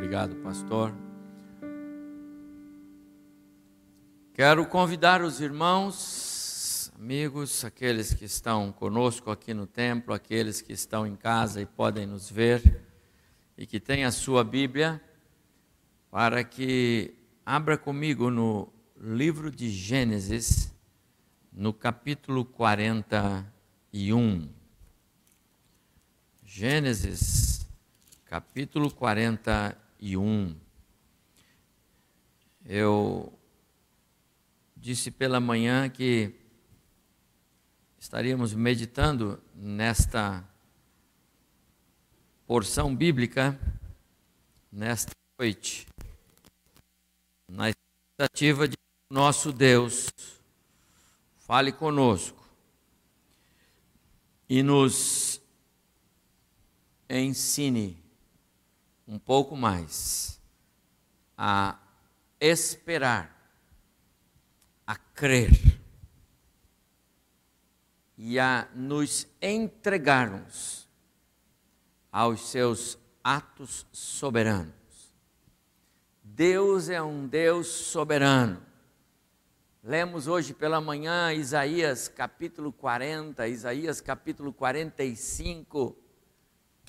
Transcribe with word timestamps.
obrigado, 0.00 0.34
pastor. 0.36 0.94
Quero 4.32 4.64
convidar 4.64 5.20
os 5.20 5.42
irmãos, 5.42 6.90
amigos, 6.98 7.66
aqueles 7.66 8.14
que 8.14 8.24
estão 8.24 8.72
conosco 8.72 9.30
aqui 9.30 9.52
no 9.52 9.66
templo, 9.66 10.14
aqueles 10.14 10.62
que 10.62 10.72
estão 10.72 11.06
em 11.06 11.14
casa 11.14 11.60
e 11.60 11.66
podem 11.66 12.06
nos 12.06 12.30
ver 12.30 12.80
e 13.58 13.66
que 13.66 13.78
têm 13.78 14.06
a 14.06 14.10
sua 14.10 14.42
Bíblia, 14.42 14.98
para 16.10 16.42
que 16.44 17.14
abra 17.44 17.76
comigo 17.76 18.30
no 18.30 18.72
livro 18.98 19.50
de 19.50 19.68
Gênesis, 19.68 20.74
no 21.52 21.74
capítulo 21.74 22.46
41. 22.46 24.48
Gênesis, 26.42 27.66
capítulo 28.24 28.90
41. 28.90 29.79
Eu 32.64 33.38
disse 34.76 35.10
pela 35.10 35.38
manhã 35.40 35.88
que 35.88 36.34
estaríamos 37.98 38.54
meditando 38.54 39.42
nesta 39.54 40.42
porção 42.46 42.96
bíblica 42.96 43.58
nesta 44.72 45.12
noite, 45.38 45.86
na 47.48 47.70
expectativa 47.70 48.68
de 48.68 48.76
nosso 49.10 49.52
Deus 49.52 50.08
fale 51.38 51.72
conosco 51.72 52.48
e 54.48 54.62
nos 54.62 55.40
ensine 57.08 57.99
um 59.10 59.18
pouco 59.18 59.56
mais 59.56 60.40
a 61.36 61.76
esperar 62.40 63.36
a 64.86 64.94
crer 64.94 65.50
e 68.16 68.38
a 68.38 68.68
nos 68.72 69.26
entregarmos 69.42 70.88
aos 72.12 72.50
seus 72.50 72.96
atos 73.24 73.84
soberanos. 73.90 74.72
Deus 76.22 76.88
é 76.88 77.02
um 77.02 77.26
Deus 77.26 77.66
soberano. 77.66 78.64
Lemos 79.82 80.28
hoje 80.28 80.54
pela 80.54 80.80
manhã 80.80 81.32
Isaías 81.32 82.06
capítulo 82.06 82.72
40, 82.72 83.48
Isaías 83.48 84.00
capítulo 84.00 84.52
45. 84.52 86.09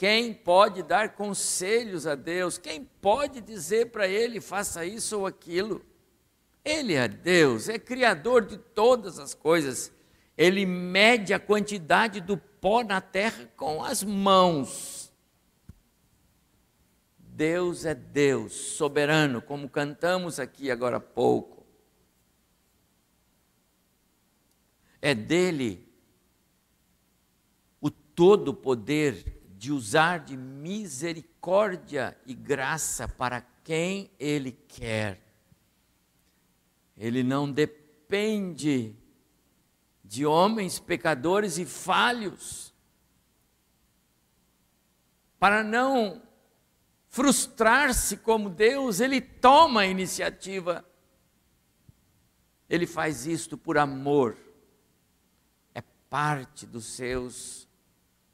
Quem 0.01 0.33
pode 0.33 0.81
dar 0.81 1.13
conselhos 1.13 2.07
a 2.07 2.15
Deus? 2.15 2.57
Quem 2.57 2.83
pode 2.83 3.39
dizer 3.39 3.91
para 3.91 4.07
Ele, 4.07 4.41
faça 4.41 4.83
isso 4.83 5.19
ou 5.19 5.27
aquilo? 5.27 5.85
Ele 6.65 6.95
é 6.95 7.07
Deus, 7.07 7.69
é 7.69 7.77
criador 7.77 8.43
de 8.47 8.57
todas 8.57 9.19
as 9.19 9.35
coisas. 9.35 9.93
Ele 10.35 10.65
mede 10.65 11.35
a 11.35 11.39
quantidade 11.39 12.19
do 12.19 12.35
pó 12.35 12.83
na 12.83 12.99
terra 12.99 13.47
com 13.55 13.83
as 13.83 14.01
mãos. 14.03 15.13
Deus 17.19 17.85
é 17.85 17.93
Deus, 17.93 18.53
soberano, 18.53 19.39
como 19.39 19.69
cantamos 19.69 20.39
aqui 20.39 20.71
agora 20.71 20.97
há 20.97 20.99
pouco. 20.99 21.63
É 24.99 25.13
dele 25.13 25.87
o 27.79 27.91
todo 27.91 28.51
poder 28.51 29.40
de 29.61 29.71
usar 29.71 30.21
de 30.21 30.35
misericórdia 30.35 32.17
e 32.25 32.33
graça 32.33 33.07
para 33.07 33.41
quem 33.63 34.09
ele 34.17 34.51
quer 34.51 35.31
ele 37.01 37.23
não 37.23 37.51
depende 37.51 38.95
de 40.03 40.23
homens 40.23 40.77
pecadores 40.77 41.57
e 41.57 41.65
falhos. 41.65 42.71
Para 45.39 45.63
não 45.63 46.21
frustrar-se 47.09 48.17
como 48.17 48.51
Deus, 48.51 48.99
ele 48.99 49.19
toma 49.19 49.81
a 49.81 49.87
iniciativa. 49.87 50.85
Ele 52.69 52.85
faz 52.85 53.25
isto 53.25 53.57
por 53.57 53.79
amor. 53.79 54.37
É 55.73 55.81
parte 56.07 56.67
dos 56.67 56.85
seus 56.85 57.67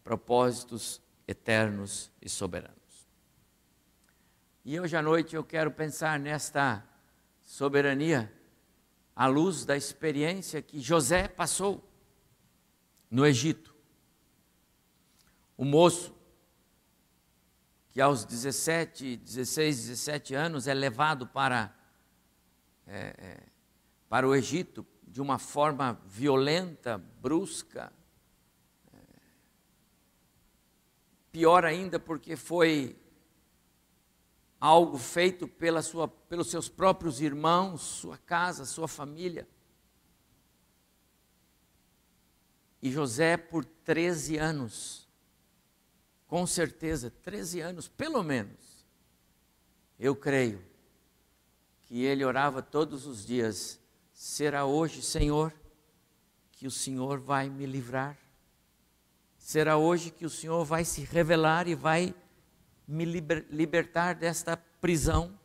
propósitos 0.03 1.01
eternos 1.27 2.11
e 2.21 2.29
soberanos. 2.29 2.77
E 4.63 4.79
hoje 4.79 4.95
à 4.95 5.01
noite 5.01 5.35
eu 5.35 5.43
quero 5.43 5.71
pensar 5.71 6.19
nesta 6.19 6.83
soberania 7.43 8.31
à 9.15 9.25
luz 9.25 9.65
da 9.65 9.75
experiência 9.75 10.61
que 10.61 10.79
José 10.79 11.27
passou 11.27 11.83
no 13.09 13.25
Egito. 13.25 13.75
O 15.57 15.65
moço, 15.65 16.15
que 17.89 17.99
aos 17.99 18.23
17, 18.23 19.17
16, 19.17 19.87
17 19.87 20.35
anos 20.35 20.67
é 20.67 20.73
levado 20.73 21.25
para, 21.25 21.75
é, 22.85 23.15
é, 23.17 23.43
para 24.07 24.27
o 24.27 24.35
Egito 24.35 24.85
de 25.07 25.19
uma 25.19 25.39
forma 25.39 25.99
violenta, 26.05 26.97
brusca. 26.97 27.91
É, 28.93 28.99
pior 31.37 31.65
ainda, 31.65 31.99
porque 31.99 32.35
foi 32.35 32.99
algo 34.59 34.97
feito 34.97 35.47
pela 35.47 35.83
sua, 35.83 36.07
pelos 36.07 36.49
seus 36.49 36.67
próprios 36.67 37.21
irmãos, 37.21 37.79
sua 37.79 38.17
casa, 38.17 38.65
sua 38.65 38.87
família. 38.87 39.47
E 42.81 42.89
José, 42.91 43.37
por 43.37 43.63
13 43.63 44.37
anos, 44.37 45.07
com 46.25 46.47
certeza, 46.47 47.11
13 47.21 47.59
anos, 47.59 47.87
pelo 47.87 48.23
menos, 48.23 48.83
eu 49.99 50.15
creio 50.15 50.65
que 51.83 52.03
ele 52.03 52.25
orava 52.25 52.63
todos 52.63 53.05
os 53.05 53.23
dias: 53.23 53.79
será 54.11 54.65
hoje, 54.65 55.03
Senhor, 55.03 55.53
que 56.51 56.65
o 56.65 56.71
Senhor 56.71 57.19
vai 57.19 57.47
me 57.47 57.67
livrar? 57.67 58.26
Será 59.47 59.77
hoje 59.77 60.11
que 60.11 60.25
o 60.25 60.29
Senhor 60.29 60.65
vai 60.65 60.83
se 60.83 61.05
revelar 61.05 61.69
e 61.69 61.73
vai 61.73 62.13
me 62.85 63.05
liber, 63.05 63.45
libertar 63.49 64.13
desta 64.13 64.57
prisão. 64.57 65.39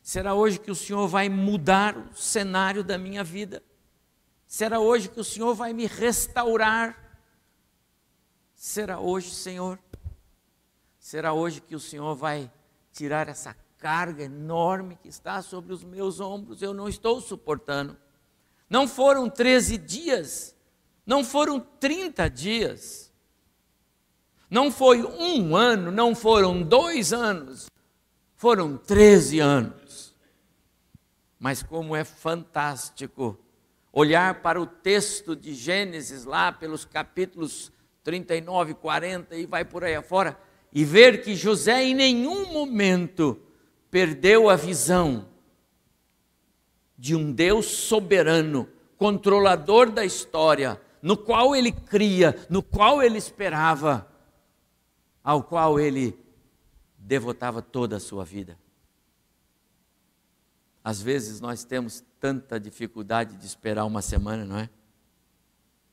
Será 0.00 0.34
hoje 0.34 0.60
que 0.60 0.70
o 0.70 0.74
Senhor 0.76 1.08
vai 1.08 1.28
mudar 1.28 1.98
o 1.98 2.14
cenário 2.14 2.84
da 2.84 2.96
minha 2.96 3.24
vida. 3.24 3.60
Será 4.46 4.78
hoje 4.78 5.08
que 5.08 5.18
o 5.18 5.24
Senhor 5.24 5.52
vai 5.52 5.72
me 5.72 5.84
restaurar. 5.84 7.18
Será 8.54 9.00
hoje, 9.00 9.34
Senhor. 9.34 9.80
Será 11.00 11.32
hoje 11.32 11.60
que 11.60 11.74
o 11.74 11.80
Senhor 11.80 12.14
vai 12.14 12.48
tirar 12.92 13.28
essa 13.28 13.52
carga 13.78 14.22
enorme 14.22 14.94
que 14.94 15.08
está 15.08 15.42
sobre 15.42 15.72
os 15.72 15.82
meus 15.82 16.20
ombros. 16.20 16.62
Eu 16.62 16.72
não 16.72 16.88
estou 16.88 17.20
suportando. 17.20 17.96
Não 18.70 18.86
foram 18.86 19.28
13 19.28 19.76
dias, 19.76 20.54
não 21.04 21.24
foram 21.24 21.58
30 21.58 22.30
dias 22.30 23.12
não 24.54 24.70
foi 24.70 25.02
um 25.02 25.56
ano, 25.56 25.90
não 25.90 26.14
foram 26.14 26.62
dois 26.62 27.12
anos, 27.12 27.66
foram 28.36 28.76
13 28.76 29.40
anos. 29.40 30.14
Mas 31.40 31.60
como 31.60 31.96
é 31.96 32.04
fantástico 32.04 33.36
olhar 33.92 34.42
para 34.42 34.62
o 34.62 34.64
texto 34.64 35.34
de 35.34 35.52
Gênesis, 35.54 36.24
lá 36.24 36.52
pelos 36.52 36.84
capítulos 36.84 37.72
39, 38.04 38.74
40 38.74 39.34
e 39.34 39.44
vai 39.44 39.64
por 39.64 39.82
aí 39.82 39.96
afora, 39.96 40.38
e 40.72 40.84
ver 40.84 41.24
que 41.24 41.34
José 41.34 41.82
em 41.82 41.94
nenhum 41.94 42.52
momento 42.52 43.36
perdeu 43.90 44.48
a 44.48 44.54
visão 44.54 45.26
de 46.96 47.16
um 47.16 47.32
Deus 47.32 47.66
soberano, 47.66 48.68
controlador 48.96 49.90
da 49.90 50.04
história, 50.04 50.80
no 51.02 51.16
qual 51.16 51.56
ele 51.56 51.72
cria, 51.72 52.36
no 52.48 52.62
qual 52.62 53.02
ele 53.02 53.18
esperava 53.18 54.13
ao 55.24 55.42
qual 55.42 55.80
ele 55.80 56.16
devotava 56.98 57.62
toda 57.62 57.96
a 57.96 58.00
sua 58.00 58.24
vida. 58.24 58.58
Às 60.84 61.00
vezes 61.00 61.40
nós 61.40 61.64
temos 61.64 62.04
tanta 62.20 62.60
dificuldade 62.60 63.36
de 63.36 63.46
esperar 63.46 63.86
uma 63.86 64.02
semana, 64.02 64.44
não 64.44 64.58
é? 64.58 64.68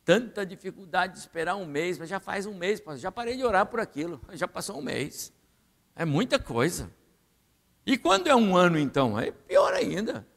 Tanta 0.04 0.46
dificuldade 0.46 1.14
de 1.14 1.20
esperar 1.20 1.56
um 1.56 1.66
mês, 1.66 1.98
mas 1.98 2.10
já 2.10 2.20
faz 2.20 2.46
um 2.46 2.54
mês, 2.54 2.84
já 2.98 3.10
parei 3.10 3.38
de 3.38 3.44
orar 3.46 3.66
por 3.68 3.80
aquilo, 3.80 4.20
já 4.34 4.48
passou 4.48 4.80
um 4.80 4.82
mês. 4.82 5.32
É 5.96 6.04
muita 6.04 6.38
coisa. 6.38 6.92
E 7.86 7.98
quando 7.98 8.28
é 8.28 8.36
um 8.36 8.58
ano 8.58 8.78
então? 8.78 9.18
É 9.18 9.32
pior 9.32 9.74
ainda. 9.74 10.28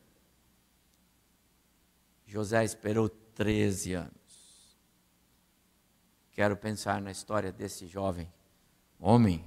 José 2.27 2.63
esperou 2.65 3.09
13 3.09 3.95
anos. 3.95 4.79
Quero 6.31 6.57
pensar 6.57 7.01
na 7.01 7.11
história 7.11 7.51
desse 7.51 7.87
jovem 7.87 8.31
homem 9.05 9.45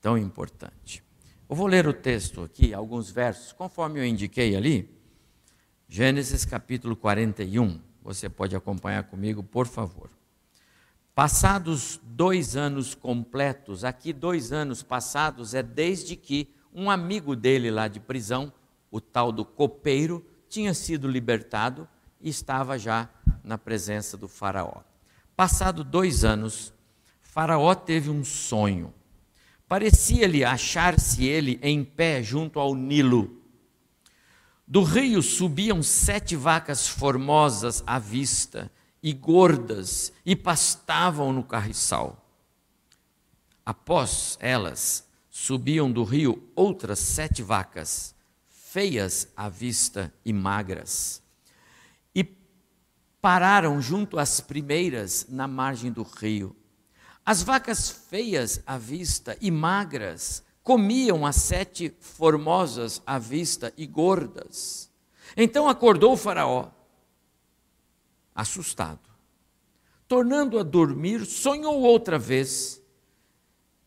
tão 0.00 0.18
importante. 0.18 1.02
Eu 1.48 1.54
vou 1.54 1.68
ler 1.68 1.86
o 1.86 1.92
texto 1.92 2.42
aqui, 2.42 2.74
alguns 2.74 3.08
versos, 3.08 3.52
conforme 3.52 4.00
eu 4.00 4.04
indiquei 4.04 4.56
ali. 4.56 4.90
Gênesis 5.88 6.44
capítulo 6.44 6.96
41. 6.96 7.80
Você 8.02 8.28
pode 8.28 8.56
acompanhar 8.56 9.04
comigo, 9.04 9.44
por 9.44 9.68
favor. 9.68 10.10
Passados 11.14 12.00
dois 12.02 12.56
anos 12.56 12.96
completos, 12.96 13.84
aqui 13.84 14.12
dois 14.12 14.52
anos 14.52 14.82
passados 14.82 15.54
é 15.54 15.62
desde 15.62 16.16
que 16.16 16.52
um 16.74 16.90
amigo 16.90 17.36
dele 17.36 17.70
lá 17.70 17.86
de 17.86 18.00
prisão, 18.00 18.52
o 18.90 19.00
tal 19.00 19.30
do 19.30 19.44
copeiro, 19.44 20.26
tinha 20.48 20.74
sido 20.74 21.06
libertado 21.06 21.86
e 22.20 22.28
estava 22.28 22.76
já 22.76 23.08
na 23.44 23.56
presença 23.56 24.16
do 24.16 24.26
Faraó. 24.26 24.82
Passado 25.36 25.84
dois 25.84 26.24
anos, 26.24 26.74
Faraó 27.34 27.74
teve 27.74 28.10
um 28.10 28.22
sonho. 28.22 28.94
Parecia-lhe 29.66 30.44
achar-se 30.44 31.24
ele 31.24 31.58
em 31.64 31.82
pé 31.82 32.22
junto 32.22 32.60
ao 32.60 32.76
Nilo. 32.76 33.42
Do 34.64 34.84
rio 34.84 35.20
subiam 35.20 35.82
sete 35.82 36.36
vacas 36.36 36.86
formosas 36.86 37.82
à 37.84 37.98
vista 37.98 38.70
e 39.02 39.12
gordas 39.12 40.12
e 40.24 40.36
pastavam 40.36 41.32
no 41.32 41.42
carriçal. 41.42 42.24
Após 43.66 44.38
elas, 44.40 45.04
subiam 45.28 45.90
do 45.90 46.04
rio 46.04 46.40
outras 46.54 47.00
sete 47.00 47.42
vacas, 47.42 48.14
feias 48.46 49.26
à 49.36 49.48
vista 49.48 50.14
e 50.24 50.32
magras. 50.32 51.20
E 52.14 52.22
pararam 53.20 53.82
junto 53.82 54.20
às 54.20 54.40
primeiras 54.40 55.26
na 55.28 55.48
margem 55.48 55.90
do 55.90 56.04
rio. 56.04 56.54
As 57.26 57.42
vacas 57.42 57.88
feias 57.88 58.60
à 58.66 58.76
vista 58.76 59.36
e 59.40 59.50
magras 59.50 60.44
comiam 60.62 61.24
as 61.24 61.36
sete 61.36 61.94
formosas 62.00 63.02
à 63.06 63.18
vista 63.18 63.72
e 63.76 63.86
gordas. 63.86 64.90
Então 65.36 65.68
acordou 65.68 66.12
o 66.12 66.16
Faraó 66.16 66.70
assustado. 68.34 69.08
Tornando 70.06 70.58
a 70.58 70.62
dormir, 70.62 71.24
sonhou 71.24 71.80
outra 71.80 72.18
vez. 72.18 72.82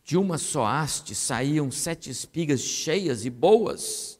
De 0.02 0.16
uma 0.16 0.38
só 0.38 0.66
haste 0.66 1.14
saíam 1.14 1.70
sete 1.70 2.10
espigas 2.10 2.60
cheias 2.60 3.24
e 3.24 3.30
boas, 3.30 4.18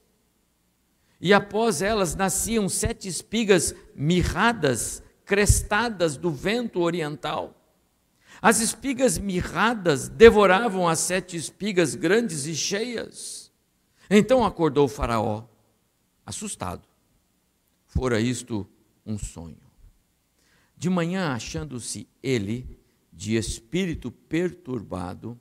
e 1.20 1.32
após 1.32 1.80
elas 1.80 2.14
nasciam 2.14 2.68
sete 2.68 3.08
espigas 3.08 3.74
mirradas, 3.94 5.02
crestadas 5.24 6.16
do 6.16 6.30
vento 6.30 6.80
oriental. 6.80 7.57
As 8.40 8.60
espigas 8.60 9.18
mirradas 9.18 10.08
devoravam 10.08 10.86
as 10.86 11.00
sete 11.00 11.36
espigas 11.36 11.94
grandes 11.94 12.46
e 12.46 12.54
cheias. 12.54 13.52
Então 14.08 14.44
acordou 14.44 14.84
o 14.84 14.88
Faraó, 14.88 15.44
assustado. 16.24 16.86
Fora 17.86 18.20
isto 18.20 18.66
um 19.04 19.18
sonho. 19.18 19.58
De 20.76 20.88
manhã, 20.88 21.32
achando-se 21.32 22.08
ele 22.22 22.78
de 23.12 23.36
espírito 23.36 24.12
perturbado, 24.12 25.38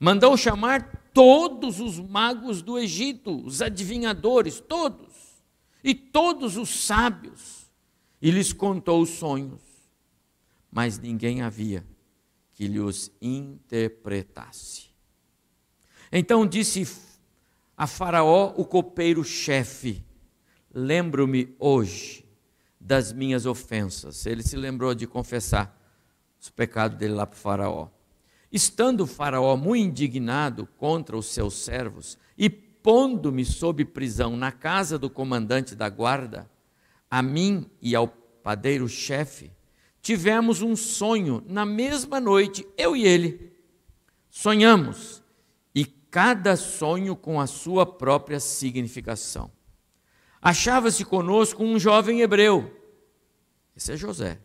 mandou 0.00 0.36
chamar 0.36 1.10
todos 1.14 1.78
os 1.78 2.00
magos 2.00 2.60
do 2.60 2.76
Egito, 2.76 3.46
os 3.46 3.62
adivinhadores, 3.62 4.58
todos, 4.58 5.12
e 5.84 5.94
todos 5.94 6.56
os 6.56 6.68
sábios, 6.84 7.70
e 8.20 8.30
lhes 8.30 8.52
contou 8.52 9.00
os 9.00 9.10
sonhos. 9.10 9.60
Mas 10.70 10.98
ninguém 10.98 11.42
havia 11.42 11.86
que 12.62 12.68
lhe 12.68 12.78
os 12.78 13.10
interpretasse. 13.20 14.84
Então 16.12 16.46
disse 16.46 16.86
a 17.76 17.88
Faraó, 17.88 18.54
o 18.56 18.64
copeiro-chefe: 18.64 20.04
Lembro-me 20.72 21.56
hoje 21.58 22.24
das 22.80 23.12
minhas 23.12 23.46
ofensas. 23.46 24.26
Ele 24.26 24.44
se 24.44 24.54
lembrou 24.54 24.94
de 24.94 25.08
confessar 25.08 25.76
os 26.40 26.50
pecados 26.50 26.96
dele 26.96 27.14
lá 27.14 27.26
para 27.26 27.34
o 27.34 27.40
Faraó. 27.40 27.88
Estando 28.52 29.00
o 29.00 29.08
Faraó 29.08 29.56
muito 29.56 29.84
indignado 29.84 30.68
contra 30.76 31.16
os 31.16 31.26
seus 31.26 31.54
servos 31.54 32.16
e 32.38 32.48
pondo-me 32.48 33.44
sob 33.44 33.84
prisão 33.86 34.36
na 34.36 34.52
casa 34.52 34.96
do 34.96 35.10
comandante 35.10 35.74
da 35.74 35.88
guarda, 35.88 36.48
a 37.10 37.20
mim 37.22 37.68
e 37.80 37.96
ao 37.96 38.06
padeiro-chefe, 38.06 39.50
tivemos 40.02 40.60
um 40.60 40.74
sonho 40.74 41.42
na 41.46 41.64
mesma 41.64 42.20
noite, 42.20 42.66
eu 42.76 42.94
e 42.94 43.06
ele. 43.06 43.52
Sonhamos, 44.28 45.22
e 45.74 45.84
cada 45.84 46.56
sonho 46.56 47.14
com 47.14 47.40
a 47.40 47.46
sua 47.46 47.86
própria 47.86 48.40
significação. 48.40 49.50
Achava-se 50.40 51.04
conosco 51.04 51.62
um 51.62 51.78
jovem 51.78 52.20
hebreu, 52.20 52.78
esse 53.76 53.92
é 53.92 53.96
José, 53.96 54.40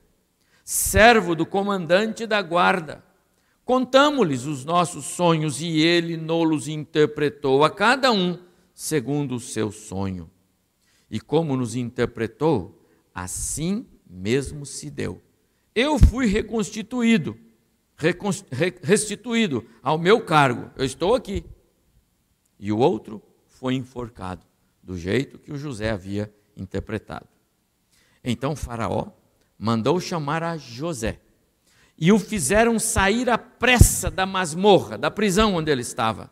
servo 0.63 1.36
do 1.36 1.45
comandante 1.45 2.27
da 2.27 2.42
guarda. 2.42 3.03
Contamos-lhes 3.65 4.45
os 4.45 4.63
nossos 4.63 5.06
sonhos 5.06 5.60
e 5.60 5.80
ele 5.80 6.15
nos 6.15 6.68
interpretou 6.68 7.63
a 7.65 7.69
cada 7.69 8.12
um 8.12 8.39
segundo 8.74 9.36
o 9.36 9.39
seu 9.39 9.71
sonho. 9.71 10.30
E 11.10 11.19
como 11.19 11.57
nos 11.57 11.75
interpretou, 11.75 12.88
assim 13.13 13.86
mesmo 14.10 14.65
se 14.65 14.89
deu. 14.89 15.21
Eu 15.79 16.00
fui 16.00 16.25
reconstituído, 16.25 17.38
restituído 18.81 19.63
ao 19.83 19.95
meu 19.95 20.25
cargo. 20.25 20.71
Eu 20.75 20.83
estou 20.83 21.13
aqui. 21.13 21.45
E 22.59 22.71
o 22.71 22.79
outro 22.79 23.21
foi 23.45 23.75
enforcado 23.75 24.44
do 24.81 24.97
jeito 24.97 25.38
que 25.38 25.51
o 25.51 25.56
José 25.56 25.91
havia 25.91 26.33
interpretado. 26.56 27.27
Então 28.24 28.56
Faraó 28.56 29.12
mandou 29.56 30.00
chamar 30.00 30.41
a 30.41 30.57
José 30.57 31.19
e 31.95 32.12
o 32.12 32.18
fizeram 32.18 32.79
sair 32.79 33.29
à 33.29 33.38
pressa 33.38 34.09
da 34.09 34.25
masmorra, 34.25 34.97
da 34.97 35.12
prisão 35.12 35.53
onde 35.53 35.69
ele 35.71 35.83
estava. 35.83 36.31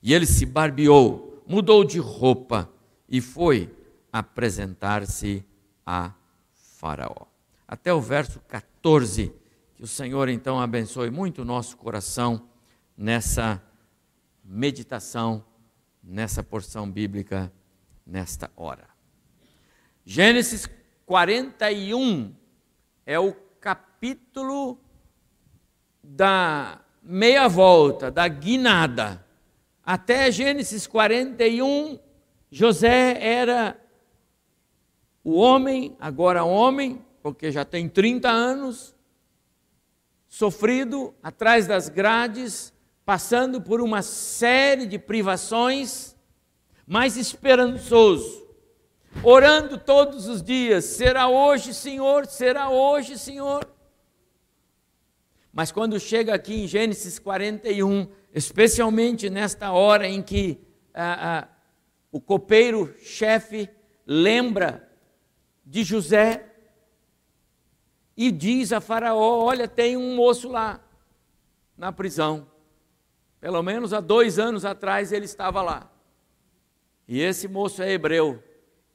E 0.00 0.14
ele 0.14 0.26
se 0.26 0.46
barbeou, 0.46 1.42
mudou 1.44 1.82
de 1.82 1.98
roupa 1.98 2.72
e 3.08 3.20
foi 3.20 3.68
apresentar-se 4.12 5.44
a 5.84 6.14
Faraó. 6.54 7.29
Até 7.70 7.94
o 7.94 8.00
verso 8.00 8.40
14. 8.48 9.32
Que 9.76 9.84
o 9.84 9.86
Senhor 9.86 10.28
então 10.28 10.60
abençoe 10.60 11.08
muito 11.08 11.42
o 11.42 11.44
nosso 11.44 11.76
coração 11.76 12.48
nessa 12.98 13.62
meditação, 14.44 15.44
nessa 16.02 16.42
porção 16.42 16.90
bíblica 16.90 17.52
nesta 18.04 18.50
hora. 18.56 18.88
Gênesis 20.04 20.68
41 21.06 22.34
é 23.06 23.20
o 23.20 23.32
capítulo 23.60 24.76
da 26.02 26.80
meia 27.00 27.46
volta, 27.46 28.10
da 28.10 28.26
guinada. 28.26 29.24
Até 29.84 30.32
Gênesis 30.32 30.88
41, 30.88 32.00
José 32.50 33.16
era 33.24 33.80
o 35.22 35.36
homem, 35.38 35.96
agora 36.00 36.42
homem, 36.42 37.00
porque 37.22 37.50
já 37.50 37.64
tem 37.64 37.88
30 37.88 38.28
anos, 38.28 38.94
sofrido 40.28 41.14
atrás 41.22 41.66
das 41.66 41.88
grades, 41.88 42.72
passando 43.04 43.60
por 43.60 43.80
uma 43.80 44.02
série 44.02 44.86
de 44.86 44.98
privações 44.98 46.16
mais 46.86 47.16
esperançoso, 47.16 48.48
orando 49.22 49.78
todos 49.78 50.28
os 50.28 50.42
dias: 50.42 50.84
será 50.84 51.28
hoje, 51.28 51.74
Senhor, 51.74 52.26
será 52.26 52.70
hoje, 52.70 53.18
Senhor. 53.18 53.68
Mas 55.52 55.72
quando 55.72 55.98
chega 55.98 56.32
aqui 56.34 56.62
em 56.62 56.66
Gênesis 56.66 57.18
41, 57.18 58.08
especialmente 58.32 59.28
nesta 59.28 59.72
hora 59.72 60.06
em 60.06 60.22
que 60.22 60.60
ah, 60.94 61.38
ah, 61.38 61.48
o 62.12 62.20
copeiro-chefe 62.20 63.68
lembra 64.06 64.88
de 65.64 65.82
José 65.82 66.49
e 68.20 68.30
diz 68.30 68.70
a 68.70 68.82
Faraó: 68.82 69.38
Olha, 69.42 69.66
tem 69.66 69.96
um 69.96 70.14
moço 70.14 70.50
lá 70.50 70.78
na 71.74 71.90
prisão. 71.90 72.46
Pelo 73.40 73.62
menos 73.62 73.94
há 73.94 74.00
dois 74.00 74.38
anos 74.38 74.66
atrás 74.66 75.10
ele 75.10 75.24
estava 75.24 75.62
lá. 75.62 75.90
E 77.08 77.18
esse 77.18 77.48
moço 77.48 77.80
é 77.80 77.90
hebreu 77.90 78.44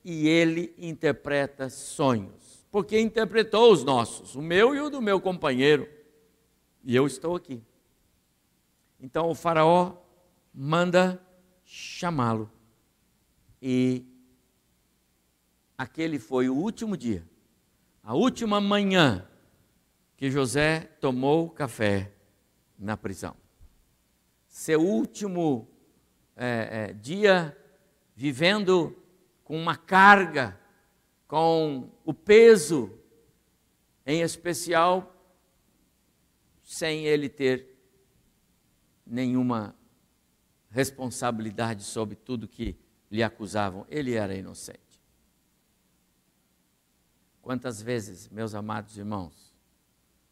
e 0.03 0.27
ele 0.27 0.75
interpreta 0.77 1.71
sonhos, 1.71 2.67
porque 2.69 2.99
interpretou 2.99 3.73
os 3.73 3.83
nossos, 3.83 4.35
o 4.35 4.43
meu 4.43 4.75
e 4.75 4.79
o 4.79 4.91
do 4.91 5.01
meu 5.01 5.19
companheiro. 5.19 5.89
E 6.83 6.95
eu 6.95 7.07
estou 7.07 7.35
aqui. 7.35 7.63
Então 8.99 9.27
o 9.27 9.33
Faraó 9.33 9.93
manda 10.53 11.19
chamá-lo. 11.65 12.47
E 13.59 14.05
aquele 15.75 16.19
foi 16.19 16.47
o 16.47 16.55
último 16.55 16.95
dia, 16.95 17.27
a 18.05 18.13
última 18.13 18.61
manhã 18.61 19.27
que 20.15 20.29
José 20.29 20.81
tomou 21.01 21.49
café 21.49 22.13
na 22.77 22.95
prisão. 22.95 23.35
Seu 24.47 24.79
último 24.79 25.67
é, 26.35 26.89
é, 26.91 26.93
dia 26.93 27.57
vivendo 28.15 28.95
com 29.43 29.59
uma 29.59 29.75
carga, 29.75 30.55
com 31.27 31.89
o 32.05 32.13
peso, 32.13 32.95
em 34.05 34.21
especial 34.21 35.11
sem 36.61 37.05
ele 37.05 37.27
ter 37.27 37.75
nenhuma 39.03 39.75
responsabilidade 40.69 41.83
sobre 41.83 42.15
tudo 42.15 42.47
que 42.47 42.77
lhe 43.09 43.23
acusavam. 43.23 43.83
Ele 43.89 44.13
era 44.13 44.35
inocente. 44.35 44.84
Quantas 47.45 47.79
vezes, 47.79 48.27
meus 48.27 48.55
amados 48.55 48.97
irmãos, 48.97 49.53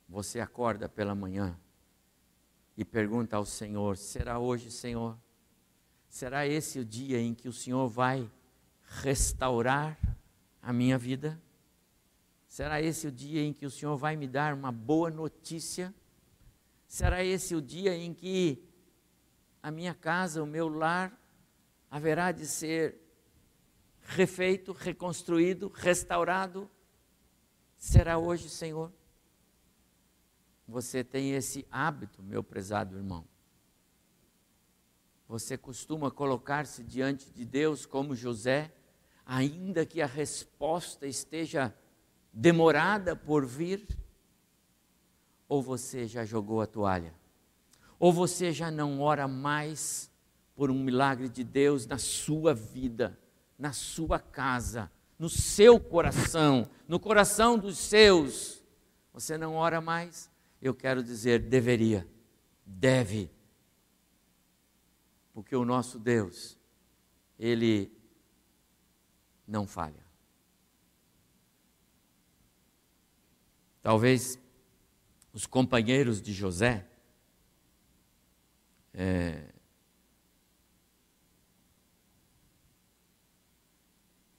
você 0.09 0.39
acorda 0.39 0.89
pela 0.89 1.13
manhã 1.13 1.55
e 2.75 2.83
pergunta 2.83 3.35
ao 3.35 3.45
Senhor: 3.45 3.97
será 3.97 4.39
hoje, 4.39 4.71
Senhor? 4.71 5.15
Será 6.09 6.47
esse 6.47 6.79
o 6.79 6.83
dia 6.83 7.19
em 7.21 7.35
que 7.35 7.47
o 7.47 7.53
Senhor 7.53 7.87
vai 7.87 8.27
restaurar 9.03 9.95
a 10.59 10.73
minha 10.73 10.97
vida? 10.97 11.39
Será 12.47 12.81
esse 12.81 13.05
o 13.05 13.11
dia 13.11 13.43
em 13.43 13.53
que 13.53 13.67
o 13.67 13.69
Senhor 13.69 13.95
vai 13.95 14.15
me 14.15 14.27
dar 14.27 14.55
uma 14.55 14.71
boa 14.71 15.11
notícia? 15.11 15.93
Será 16.87 17.23
esse 17.23 17.53
o 17.53 17.61
dia 17.61 17.95
em 17.95 18.11
que 18.11 18.67
a 19.61 19.69
minha 19.69 19.93
casa, 19.93 20.41
o 20.41 20.47
meu 20.47 20.67
lar, 20.67 21.15
haverá 21.91 22.31
de 22.31 22.47
ser 22.47 22.99
refeito, 24.01 24.71
reconstruído, 24.71 25.71
restaurado? 25.75 26.67
Será 27.83 28.17
hoje, 28.17 28.47
Senhor? 28.47 28.93
Você 30.65 31.03
tem 31.03 31.33
esse 31.33 31.67
hábito, 31.69 32.23
meu 32.23 32.41
prezado 32.41 32.95
irmão. 32.95 33.25
Você 35.27 35.57
costuma 35.57 36.09
colocar-se 36.09 36.81
diante 36.81 37.29
de 37.29 37.43
Deus 37.43 37.85
como 37.85 38.15
José, 38.15 38.73
ainda 39.25 39.85
que 39.85 40.01
a 40.01 40.05
resposta 40.05 41.05
esteja 41.05 41.75
demorada 42.31 43.17
por 43.17 43.45
vir? 43.45 43.85
Ou 45.49 45.61
você 45.61 46.07
já 46.07 46.23
jogou 46.23 46.61
a 46.61 46.65
toalha? 46.65 47.13
Ou 47.99 48.13
você 48.13 48.53
já 48.53 48.71
não 48.71 49.01
ora 49.01 49.27
mais 49.27 50.09
por 50.55 50.71
um 50.71 50.81
milagre 50.81 51.27
de 51.27 51.43
Deus 51.43 51.85
na 51.85 51.97
sua 51.97 52.53
vida, 52.53 53.19
na 53.59 53.73
sua 53.73 54.19
casa, 54.19 54.89
no 55.17 55.29
seu 55.29 55.79
coração, 55.79 56.69
no 56.87 56.99
coração 56.99 57.57
dos 57.57 57.77
seus? 57.77 58.63
Você 59.13 59.37
não 59.37 59.55
ora 59.55 59.79
mais? 59.79 60.29
Eu 60.61 60.73
quero 60.73 61.03
dizer, 61.03 61.39
deveria, 61.39 62.07
deve. 62.65 63.31
Porque 65.33 65.55
o 65.55 65.65
nosso 65.65 65.99
Deus, 65.99 66.57
Ele 67.37 67.91
não 69.47 69.67
falha. 69.67 70.03
Talvez 73.81 74.39
os 75.33 75.45
companheiros 75.45 76.21
de 76.21 76.31
José 76.31 76.87
é, 78.93 79.52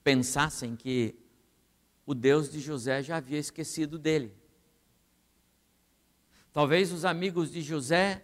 pensassem 0.04 0.76
que 0.76 1.16
o 2.06 2.14
Deus 2.14 2.49
de 2.52 2.61
José 2.61 3.02
já 3.02 3.16
havia 3.16 3.38
esquecido 3.38 3.99
dele. 3.99 4.32
Talvez 6.52 6.92
os 6.92 7.04
amigos 7.04 7.50
de 7.50 7.62
José, 7.62 8.23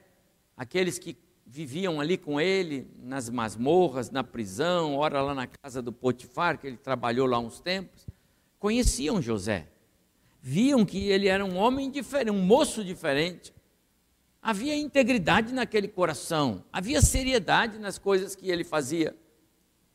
aqueles 0.56 0.98
que 0.98 1.16
viviam 1.44 2.00
ali 2.00 2.16
com 2.16 2.40
ele, 2.40 2.88
nas 2.98 3.28
masmorras, 3.28 4.10
na 4.10 4.22
prisão, 4.22 4.94
ora 4.94 5.20
lá 5.20 5.34
na 5.34 5.48
casa 5.48 5.82
do 5.82 5.92
Potifar, 5.92 6.58
que 6.58 6.68
ele 6.68 6.76
trabalhou 6.76 7.26
lá 7.26 7.40
uns 7.40 7.58
tempos, 7.58 8.06
conheciam 8.58 9.20
José 9.20 9.66
viam 10.40 10.84
que 10.84 11.08
ele 11.08 11.28
era 11.28 11.44
um 11.44 11.56
homem 11.56 11.90
diferente, 11.90 12.30
um 12.30 12.42
moço 12.42 12.82
diferente. 12.82 13.52
Havia 14.42 14.74
integridade 14.74 15.52
naquele 15.52 15.86
coração, 15.86 16.64
havia 16.72 17.02
seriedade 17.02 17.78
nas 17.78 17.98
coisas 17.98 18.34
que 18.34 18.50
ele 18.50 18.64
fazia. 18.64 19.14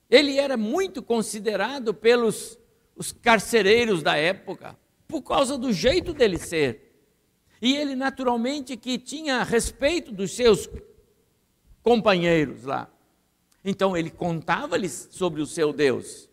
Ele 0.09 0.37
era 0.37 0.55
muito 0.55 1.01
considerado 1.01 1.93
pelos 1.93 2.57
os 2.95 3.11
carcereiros 3.11 4.01
da 4.01 4.15
época, 4.15 4.77
por 5.07 5.21
causa 5.21 5.57
do 5.57 5.73
jeito 5.73 6.13
dele 6.13 6.37
ser. 6.37 6.85
E 7.61 7.75
ele, 7.75 7.95
naturalmente, 7.95 8.77
que 8.77 8.97
tinha 8.97 9.43
respeito 9.43 10.11
dos 10.11 10.31
seus 10.31 10.69
companheiros 11.83 12.63
lá. 12.63 12.89
Então, 13.63 13.97
ele 13.97 14.09
contava-lhes 14.09 15.09
sobre 15.11 15.41
o 15.41 15.45
seu 15.45 15.73
Deus. 15.73 16.29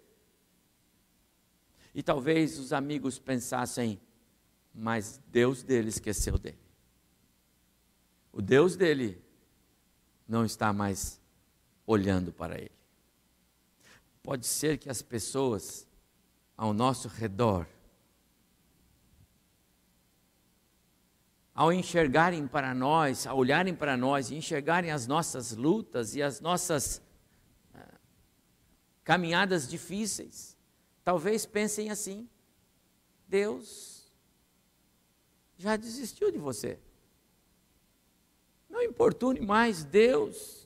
E 1.94 2.02
talvez 2.02 2.58
os 2.58 2.72
amigos 2.72 3.18
pensassem, 3.18 4.00
mas 4.74 5.20
Deus 5.28 5.62
dele 5.62 5.88
esqueceu 5.88 6.38
dele. 6.38 6.58
O 8.32 8.40
Deus 8.40 8.76
dele 8.76 9.22
não 10.26 10.44
está 10.44 10.72
mais 10.72 11.20
olhando 11.86 12.32
para 12.32 12.56
ele. 12.58 12.81
Pode 14.22 14.46
ser 14.46 14.78
que 14.78 14.88
as 14.88 15.02
pessoas 15.02 15.86
ao 16.56 16.72
nosso 16.72 17.08
redor, 17.08 17.66
ao 21.54 21.72
enxergarem 21.72 22.46
para 22.46 22.74
nós, 22.74 23.26
ao 23.26 23.36
olharem 23.36 23.74
para 23.74 23.96
nós 23.96 24.30
e 24.30 24.36
enxergarem 24.36 24.90
as 24.90 25.06
nossas 25.06 25.52
lutas 25.52 26.14
e 26.14 26.22
as 26.22 26.40
nossas 26.40 27.02
ah, 27.74 27.98
caminhadas 29.04 29.68
difíceis, 29.68 30.56
Talvez 31.04 31.44
pensem 31.44 31.90
assim: 31.90 32.28
Deus 33.26 34.12
já 35.56 35.76
desistiu 35.76 36.30
de 36.30 36.38
você. 36.38 36.78
Não 38.68 38.82
importune 38.82 39.40
mais 39.40 39.84
Deus. 39.84 40.61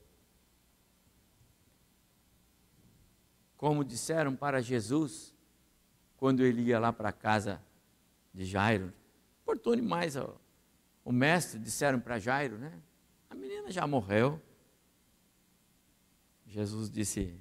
Como 3.67 3.83
disseram 3.83 4.37
para 4.37 4.63
Jesus, 4.63 5.35
quando 6.17 6.45
ele 6.45 6.63
ia 6.63 6.79
lá 6.79 6.93
para 6.93 7.09
a 7.09 7.13
casa 7.13 7.61
de 8.33 8.45
Jairo, 8.45 8.93
importune 9.43 9.83
mais 9.83 10.15
o, 10.15 10.41
o 11.05 11.11
mestre, 11.11 11.59
disseram 11.59 11.99
para 11.99 12.17
Jairo, 12.17 12.59
né? 12.59 12.81
A 13.29 13.35
menina 13.35 13.69
já 13.73 13.85
morreu. 13.85 14.41
Jesus 16.47 16.89
disse: 16.89 17.37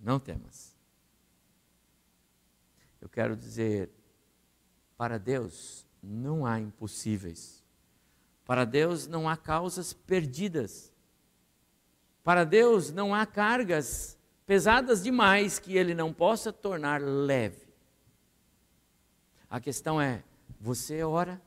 Não 0.00 0.18
temas 0.18 0.74
eu 3.04 3.08
quero 3.10 3.36
dizer, 3.36 3.90
para 4.96 5.18
Deus 5.18 5.86
não 6.02 6.46
há 6.46 6.58
impossíveis. 6.58 7.62
Para 8.46 8.64
Deus 8.64 9.06
não 9.06 9.28
há 9.28 9.36
causas 9.36 9.92
perdidas. 9.92 10.90
Para 12.22 12.44
Deus 12.44 12.90
não 12.90 13.14
há 13.14 13.26
cargas 13.26 14.16
pesadas 14.46 15.02
demais 15.02 15.58
que 15.58 15.76
Ele 15.76 15.94
não 15.94 16.12
possa 16.12 16.52
tornar 16.52 17.00
leve. 17.00 17.66
A 19.48 19.60
questão 19.60 20.00
é: 20.00 20.22
você 20.60 21.02
ora? 21.02 21.40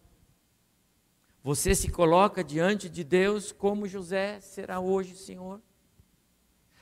Você 1.44 1.74
se 1.74 1.90
coloca 1.90 2.44
diante 2.44 2.90
de 2.90 3.04
Deus 3.04 3.52
como 3.52 3.88
José 3.88 4.42
será 4.42 4.80
hoje, 4.80 5.16
Senhor? 5.16 5.62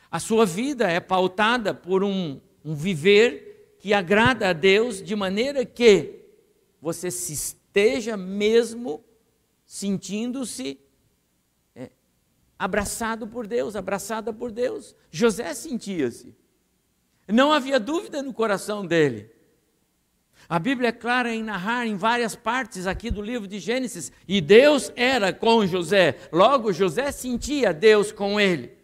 A 0.09 0.19
sua 0.19 0.45
vida 0.45 0.89
é 0.89 0.99
pautada 0.99 1.73
por 1.73 2.03
um, 2.03 2.39
um 2.63 2.73
viver 2.73 3.75
que 3.79 3.93
agrada 3.93 4.49
a 4.49 4.53
Deus, 4.53 5.03
de 5.03 5.15
maneira 5.15 5.65
que 5.65 6.25
você 6.81 7.11
se 7.11 7.33
esteja 7.33 8.17
mesmo 8.17 9.03
sentindo-se 9.65 10.79
abraçado 12.57 13.27
por 13.27 13.47
Deus, 13.47 13.75
abraçada 13.75 14.33
por 14.33 14.51
Deus. 14.51 14.95
José 15.11 15.53
sentia-se. 15.53 16.35
Não 17.27 17.51
havia 17.51 17.79
dúvida 17.79 18.21
no 18.21 18.33
coração 18.33 18.85
dele. 18.85 19.31
A 20.47 20.59
Bíblia 20.59 20.89
é 20.89 20.91
clara 20.91 21.33
em 21.33 21.41
narrar 21.41 21.87
em 21.87 21.95
várias 21.95 22.35
partes 22.35 22.85
aqui 22.85 23.09
do 23.09 23.21
livro 23.21 23.47
de 23.47 23.59
Gênesis, 23.59 24.11
e 24.27 24.39
Deus 24.39 24.91
era 24.95 25.33
com 25.33 25.65
José. 25.65 26.19
Logo, 26.31 26.71
José 26.71 27.11
sentia 27.11 27.73
Deus 27.73 28.11
com 28.11 28.39
ele. 28.39 28.75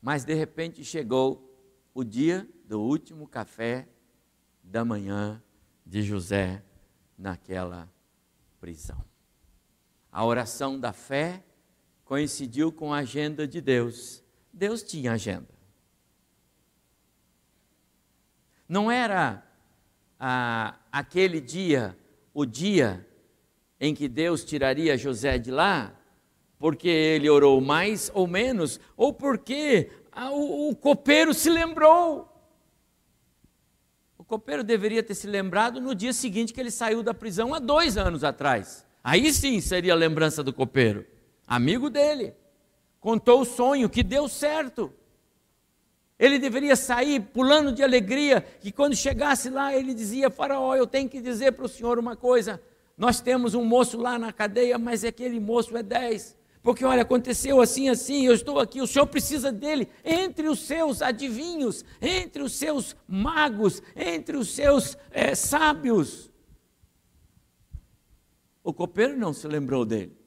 Mas 0.00 0.24
de 0.24 0.34
repente 0.34 0.84
chegou 0.84 1.52
o 1.92 2.04
dia 2.04 2.48
do 2.64 2.80
último 2.80 3.26
café 3.26 3.88
da 4.62 4.84
manhã 4.84 5.42
de 5.86 6.02
José 6.02 6.62
naquela 7.16 7.88
prisão. 8.60 9.02
A 10.10 10.24
oração 10.24 10.78
da 10.78 10.92
fé 10.92 11.44
coincidiu 12.04 12.72
com 12.72 12.92
a 12.92 12.98
agenda 12.98 13.46
de 13.46 13.60
Deus. 13.60 14.22
Deus 14.52 14.82
tinha 14.82 15.12
agenda. 15.12 15.54
Não 18.68 18.90
era 18.90 19.46
ah, 20.18 20.76
aquele 20.90 21.40
dia 21.40 21.96
o 22.34 22.44
dia 22.44 23.06
em 23.78 23.94
que 23.94 24.08
Deus 24.08 24.44
tiraria 24.44 24.96
José 24.96 25.38
de 25.38 25.50
lá, 25.50 25.94
porque 26.58 26.88
ele 26.88 27.28
orou 27.28 27.60
mais 27.60 28.10
ou 28.14 28.26
menos, 28.26 28.80
ou 28.96 29.12
porque 29.12 29.90
o, 30.32 30.70
o 30.70 30.76
copeiro 30.76 31.32
se 31.34 31.50
lembrou. 31.50 32.35
Copeiro 34.26 34.64
deveria 34.64 35.02
ter 35.02 35.14
se 35.14 35.26
lembrado 35.26 35.80
no 35.80 35.94
dia 35.94 36.12
seguinte 36.12 36.52
que 36.52 36.60
ele 36.60 36.70
saiu 36.70 37.02
da 37.02 37.14
prisão 37.14 37.54
há 37.54 37.60
dois 37.60 37.96
anos 37.96 38.24
atrás. 38.24 38.84
Aí 39.02 39.32
sim 39.32 39.60
seria 39.60 39.92
a 39.92 39.96
lembrança 39.96 40.42
do 40.42 40.52
copeiro, 40.52 41.06
amigo 41.46 41.88
dele. 41.88 42.34
Contou 42.98 43.42
o 43.42 43.44
sonho 43.44 43.88
que 43.88 44.02
deu 44.02 44.26
certo. 44.28 44.92
Ele 46.18 46.40
deveria 46.40 46.74
sair 46.74 47.20
pulando 47.20 47.70
de 47.70 47.84
alegria, 47.84 48.40
que 48.40 48.72
quando 48.72 48.96
chegasse 48.96 49.48
lá 49.48 49.72
ele 49.76 49.94
dizia: 49.94 50.28
Faraó, 50.28 50.74
eu 50.74 50.88
tenho 50.88 51.08
que 51.08 51.20
dizer 51.20 51.52
para 51.52 51.66
o 51.66 51.68
senhor 51.68 51.98
uma 51.98 52.16
coisa. 52.16 52.60
Nós 52.96 53.20
temos 53.20 53.54
um 53.54 53.64
moço 53.64 53.96
lá 53.96 54.18
na 54.18 54.32
cadeia, 54.32 54.76
mas 54.76 55.04
aquele 55.04 55.38
moço 55.38 55.76
é 55.76 55.82
dez. 55.82 56.36
Porque 56.66 56.84
olha, 56.84 57.02
aconteceu 57.02 57.60
assim, 57.60 57.88
assim, 57.88 58.26
eu 58.26 58.34
estou 58.34 58.58
aqui, 58.58 58.80
o 58.80 58.88
senhor 58.88 59.06
precisa 59.06 59.52
dele 59.52 59.88
entre 60.04 60.48
os 60.48 60.58
seus 60.66 61.00
adivinhos, 61.00 61.84
entre 62.02 62.42
os 62.42 62.56
seus 62.56 62.96
magos, 63.06 63.80
entre 63.94 64.36
os 64.36 64.48
seus 64.48 64.98
é, 65.12 65.32
sábios. 65.36 66.28
O 68.64 68.74
copeiro 68.74 69.16
não 69.16 69.32
se 69.32 69.46
lembrou 69.46 69.84
dele. 69.84 70.18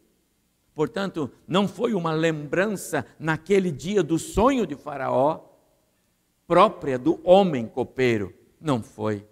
Portanto, 0.73 1.29
não 1.45 1.67
foi 1.67 1.93
uma 1.93 2.13
lembrança 2.13 3.05
naquele 3.19 3.69
dia 3.69 4.01
do 4.01 4.17
sonho 4.17 4.65
de 4.65 4.77
Faraó, 4.77 5.41
própria 6.47 6.97
do 6.97 7.19
homem 7.21 7.67
copeiro. 7.67 8.33
Não 8.61 8.81
foi. 8.81 9.27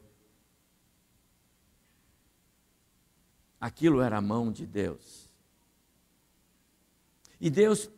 Aquilo 3.62 4.02
era 4.02 4.18
a 4.18 4.22
mão 4.22 4.52
de 4.52 4.66
Deus. 4.66 5.27
E 7.40 7.50
Deus 7.50 7.90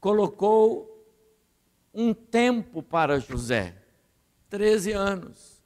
colocou 0.00 0.92
um 1.92 2.12
tempo 2.12 2.82
para 2.82 3.18
José, 3.18 3.76
13 4.48 4.92
anos. 4.92 5.62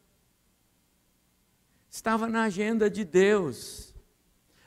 Estava 1.91 2.29
na 2.29 2.45
agenda 2.45 2.89
de 2.89 3.05
Deus. 3.05 3.95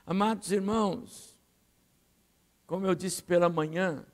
Amados 0.05 0.51
irmãos, 0.51 1.37
como 2.67 2.85
eu 2.85 2.93
disse 2.93 3.23
pela 3.23 3.49
manhã, 3.49 4.05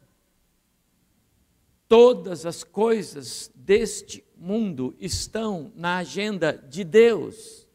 Todas 1.89 2.45
as 2.45 2.63
coisas 2.63 3.51
deste 3.55 4.23
mundo 4.37 4.95
estão 4.99 5.73
na 5.75 5.97
agenda 5.97 6.53
de 6.53 6.83
Deus. 6.83 7.67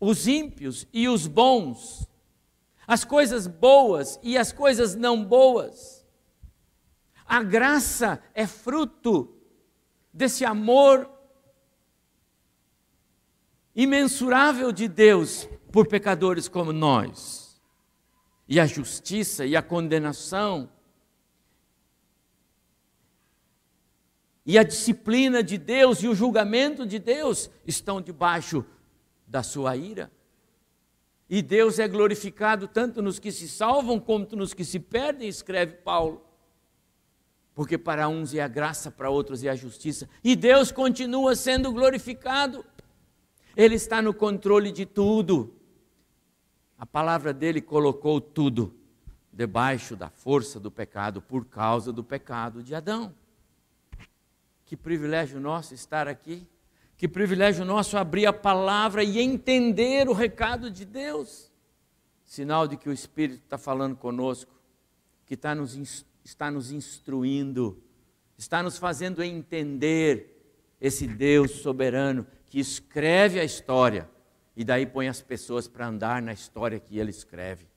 Os 0.00 0.26
ímpios 0.26 0.88
e 0.92 1.08
os 1.08 1.28
bons, 1.28 2.08
as 2.88 3.04
coisas 3.04 3.46
boas 3.46 4.18
e 4.22 4.38
as 4.38 4.50
coisas 4.50 4.94
não 4.94 5.22
boas. 5.22 6.06
A 7.26 7.42
graça 7.42 8.18
é 8.32 8.46
fruto 8.46 9.36
desse 10.10 10.42
amor 10.42 11.10
imensurável 13.76 14.72
de 14.72 14.88
Deus 14.88 15.46
por 15.70 15.86
pecadores 15.86 16.48
como 16.48 16.72
nós. 16.72 17.60
E 18.48 18.58
a 18.58 18.64
justiça 18.64 19.44
e 19.44 19.54
a 19.54 19.60
condenação 19.60 20.70
e 24.46 24.56
a 24.58 24.62
disciplina 24.62 25.42
de 25.42 25.58
Deus 25.58 26.02
e 26.02 26.08
o 26.08 26.14
julgamento 26.14 26.86
de 26.86 26.98
Deus 26.98 27.50
estão 27.66 28.00
debaixo 28.00 28.64
da 29.26 29.42
sua 29.42 29.76
ira. 29.76 30.10
E 31.28 31.42
Deus 31.42 31.78
é 31.78 31.86
glorificado 31.86 32.66
tanto 32.66 33.02
nos 33.02 33.18
que 33.18 33.30
se 33.30 33.48
salvam 33.48 34.00
quanto 34.00 34.34
nos 34.34 34.54
que 34.54 34.64
se 34.64 34.80
perdem, 34.80 35.28
escreve 35.28 35.74
Paulo. 35.74 36.24
Porque 37.54 37.76
para 37.76 38.08
uns 38.08 38.32
é 38.34 38.40
a 38.40 38.48
graça, 38.48 38.90
para 38.90 39.10
outros 39.10 39.44
é 39.44 39.48
a 39.48 39.54
justiça. 39.54 40.08
E 40.24 40.34
Deus 40.34 40.72
continua 40.72 41.34
sendo 41.36 41.72
glorificado. 41.72 42.64
Ele 43.56 43.74
está 43.74 44.00
no 44.00 44.14
controle 44.14 44.70
de 44.70 44.86
tudo. 44.86 45.54
A 46.78 46.86
palavra 46.86 47.34
dele 47.34 47.60
colocou 47.60 48.20
tudo 48.20 48.74
debaixo 49.32 49.96
da 49.96 50.08
força 50.08 50.58
do 50.58 50.70
pecado 50.70 51.20
por 51.20 51.44
causa 51.44 51.92
do 51.92 52.02
pecado 52.02 52.62
de 52.62 52.74
Adão. 52.74 53.14
Que 54.64 54.76
privilégio 54.76 55.40
nosso 55.40 55.74
estar 55.74 56.08
aqui. 56.08 56.46
Que 56.98 57.06
privilégio 57.06 57.64
nosso 57.64 57.96
abrir 57.96 58.26
a 58.26 58.32
palavra 58.32 59.04
e 59.04 59.20
entender 59.20 60.08
o 60.08 60.12
recado 60.12 60.68
de 60.68 60.84
Deus. 60.84 61.48
Sinal 62.24 62.66
de 62.66 62.76
que 62.76 62.88
o 62.88 62.92
Espírito 62.92 63.44
está 63.44 63.56
falando 63.56 63.94
conosco, 63.94 64.52
que 65.24 65.34
está 65.34 65.54
nos, 65.54 66.04
está 66.24 66.50
nos 66.50 66.72
instruindo, 66.72 67.80
está 68.36 68.64
nos 68.64 68.78
fazendo 68.78 69.22
entender 69.22 70.74
esse 70.80 71.06
Deus 71.06 71.52
soberano 71.62 72.26
que 72.46 72.58
escreve 72.58 73.38
a 73.38 73.44
história 73.44 74.10
e 74.56 74.64
daí 74.64 74.84
põe 74.84 75.06
as 75.06 75.22
pessoas 75.22 75.68
para 75.68 75.86
andar 75.86 76.20
na 76.20 76.32
história 76.32 76.80
que 76.80 76.98
ele 76.98 77.10
escreve. 77.10 77.68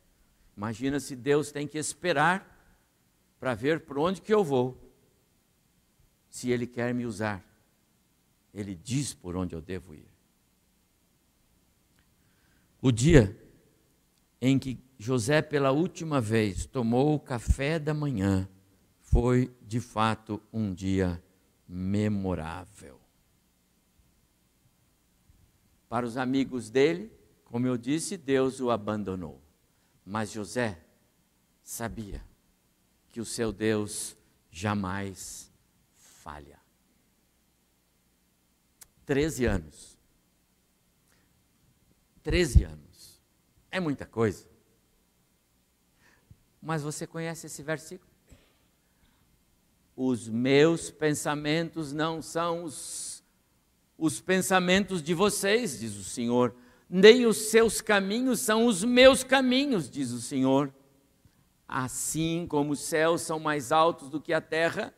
Imagina 0.58 1.00
se 1.00 1.16
Deus 1.16 1.52
tem 1.52 1.68
que 1.68 1.78
esperar 1.78 2.60
para 3.40 3.54
ver 3.54 3.82
por 3.82 4.00
onde 4.00 4.20
que 4.20 4.34
eu 4.34 4.44
vou 4.44 4.76
se 6.28 6.50
Ele 6.50 6.66
quer 6.66 6.92
me 6.94 7.06
usar. 7.06 7.51
Ele 8.54 8.76
diz 8.76 9.14
por 9.14 9.36
onde 9.36 9.56
eu 9.56 9.62
devo 9.62 9.94
ir. 9.94 10.08
O 12.82 12.92
dia 12.92 13.38
em 14.42 14.58
que 14.58 14.80
José, 14.98 15.42
pela 15.42 15.72
última 15.72 16.22
vez, 16.22 16.66
tomou 16.66 17.16
o 17.16 17.20
café 17.20 17.80
da 17.80 17.94
manhã, 17.94 18.48
foi 19.00 19.52
de 19.62 19.80
fato 19.80 20.42
um 20.54 20.74
dia 20.74 21.24
memorável. 21.68 23.00
Para 25.90 26.06
os 26.06 26.18
amigos 26.18 26.70
dele, 26.70 27.12
como 27.44 27.68
eu 27.68 27.78
disse, 27.78 28.16
Deus 28.16 28.62
o 28.62 28.72
abandonou. 28.72 29.42
Mas 30.06 30.32
José 30.32 30.82
sabia 31.62 32.24
que 33.10 33.20
o 33.20 33.26
seu 33.26 33.52
Deus 33.52 34.16
jamais 34.50 35.52
falha. 35.96 36.61
Treze 39.06 39.46
anos. 39.46 39.98
Treze 42.24 42.64
anos. 42.64 43.22
É 43.72 43.80
muita 43.80 44.06
coisa. 44.06 44.48
Mas 46.62 46.84
você 46.84 47.08
conhece 47.08 47.48
esse 47.48 47.64
versículo? 47.64 48.12
Os 49.96 50.28
meus 50.28 50.92
pensamentos 50.92 51.92
não 51.92 52.22
são 52.22 52.64
os, 52.64 53.24
os 53.98 54.22
pensamentos 54.22 55.02
de 55.02 55.14
vocês, 55.14 55.80
diz 55.80 55.96
o 55.96 56.04
Senhor, 56.04 56.56
nem 56.90 57.26
os 57.26 57.38
seus 57.50 57.82
caminhos 57.82 58.40
são 58.40 58.66
os 58.66 58.84
meus 58.84 59.24
caminhos, 59.24 59.90
diz 59.90 60.12
o 60.12 60.22
Senhor. 60.22 60.74
Assim 61.68 62.46
como 62.48 62.74
os 62.74 62.82
céus 62.82 63.22
são 63.22 63.40
mais 63.40 63.72
altos 63.72 64.10
do 64.10 64.20
que 64.20 64.34
a 64.34 64.42
terra, 64.42 64.94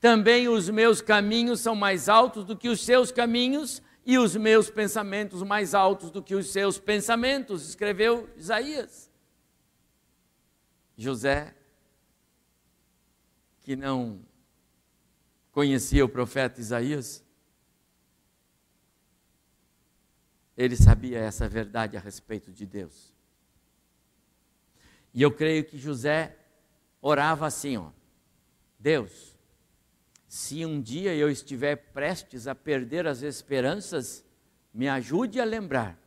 também 0.00 0.48
os 0.48 0.68
meus 0.68 1.00
caminhos 1.00 1.60
são 1.60 1.74
mais 1.74 2.08
altos 2.08 2.44
do 2.44 2.56
que 2.56 2.68
os 2.68 2.84
seus 2.84 3.10
caminhos, 3.10 3.82
e 4.08 4.16
os 4.16 4.34
meus 4.34 4.70
pensamentos 4.70 5.42
mais 5.42 5.74
altos 5.74 6.10
do 6.10 6.22
que 6.22 6.34
os 6.34 6.50
seus 6.50 6.78
pensamentos, 6.78 7.68
escreveu 7.68 8.26
Isaías. 8.38 9.10
José, 10.96 11.54
que 13.60 13.76
não 13.76 14.18
conhecia 15.52 16.02
o 16.02 16.08
profeta 16.08 16.58
Isaías, 16.58 17.22
ele 20.56 20.74
sabia 20.74 21.18
essa 21.18 21.46
verdade 21.46 21.94
a 21.94 22.00
respeito 22.00 22.50
de 22.50 22.64
Deus. 22.64 23.12
E 25.12 25.20
eu 25.20 25.30
creio 25.30 25.66
que 25.66 25.76
José 25.76 26.34
orava 27.02 27.46
assim, 27.46 27.76
ó: 27.76 27.90
Deus, 28.78 29.27
se 30.28 30.66
um 30.66 30.78
dia 30.78 31.14
eu 31.14 31.30
estiver 31.30 31.74
prestes 31.74 32.46
a 32.46 32.54
perder 32.54 33.06
as 33.06 33.22
esperanças, 33.22 34.22
me 34.74 34.86
ajude 34.86 35.40
a 35.40 35.44
lembrar 35.44 35.98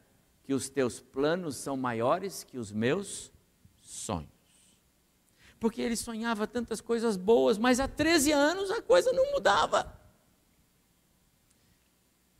que 0.43 0.53
os 0.53 0.69
teus 0.69 0.99
planos 0.99 1.55
são 1.55 1.75
maiores 1.75 2.43
que 2.43 2.59
os 2.59 2.71
meus 2.71 3.31
sonhos. 3.81 4.29
Porque 5.59 5.81
ele 5.81 5.95
sonhava 5.95 6.45
tantas 6.45 6.79
coisas 6.79 7.17
boas, 7.17 7.57
mas 7.57 7.79
há 7.79 7.87
13 7.87 8.31
anos 8.31 8.69
a 8.69 8.81
coisa 8.81 9.11
não 9.11 9.31
mudava. 9.31 9.99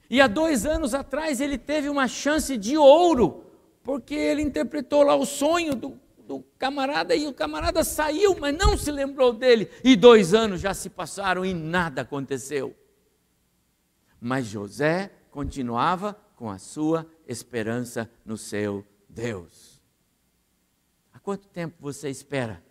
E 0.07 0.21
há 0.21 0.27
dois 0.27 0.65
anos 0.67 0.93
atrás 0.93 1.41
ele 1.41 1.57
teve 1.57 1.89
uma 1.89 2.07
chance 2.07 2.57
de 2.57 2.77
ouro, 2.77 3.45
porque 3.83 4.13
ele 4.13 4.43
interpretou 4.43 5.01
lá 5.01 5.15
o 5.15 5.25
sonho 5.25 5.73
do 5.73 5.99
do 6.31 6.41
camarada 6.57 7.13
e 7.13 7.27
o 7.27 7.33
camarada 7.33 7.83
saiu, 7.83 8.37
mas 8.39 8.55
não 8.55 8.77
se 8.77 8.89
lembrou 8.89 9.33
dele. 9.33 9.69
E 9.83 9.97
dois 9.97 10.33
anos 10.33 10.61
já 10.61 10.73
se 10.73 10.89
passaram 10.89 11.43
e 11.43 11.53
nada 11.53 12.03
aconteceu. 12.03 12.73
Mas 14.17 14.45
José 14.45 15.11
continuava 15.29 16.13
com 16.37 16.49
a 16.49 16.57
sua 16.57 17.05
esperança 17.27 18.09
no 18.23 18.37
seu 18.37 18.87
Deus. 19.09 19.81
quanto 21.21 21.47
tempo 21.49 21.75
você 21.79 22.09
espera 22.09 22.63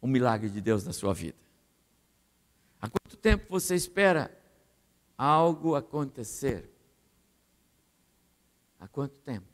o 0.00 0.06
milagre 0.06 0.48
de 0.48 0.60
Deus 0.60 0.84
na 0.84 0.92
sua 0.92 1.12
vida? 1.12 1.38
Há 2.80 2.88
quanto 2.88 3.16
tempo 3.16 3.44
você 3.48 3.74
espera 3.74 4.34
algo 5.18 5.74
acontecer? 5.74 6.68
Há 8.80 8.88
quanto 8.88 9.20
tempo? 9.20 9.51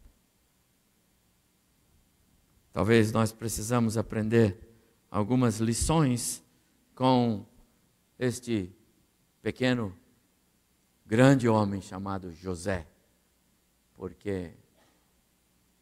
Talvez 2.72 3.12
nós 3.12 3.32
precisamos 3.32 3.96
aprender 3.96 4.56
algumas 5.10 5.58
lições 5.58 6.42
com 6.94 7.44
este 8.18 8.72
pequeno, 9.42 9.96
grande 11.06 11.48
homem 11.48 11.80
chamado 11.80 12.32
José, 12.32 12.86
porque 13.94 14.52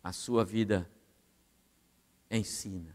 a 0.02 0.12
sua 0.12 0.44
vida 0.44 0.88
ensina. 2.30 2.94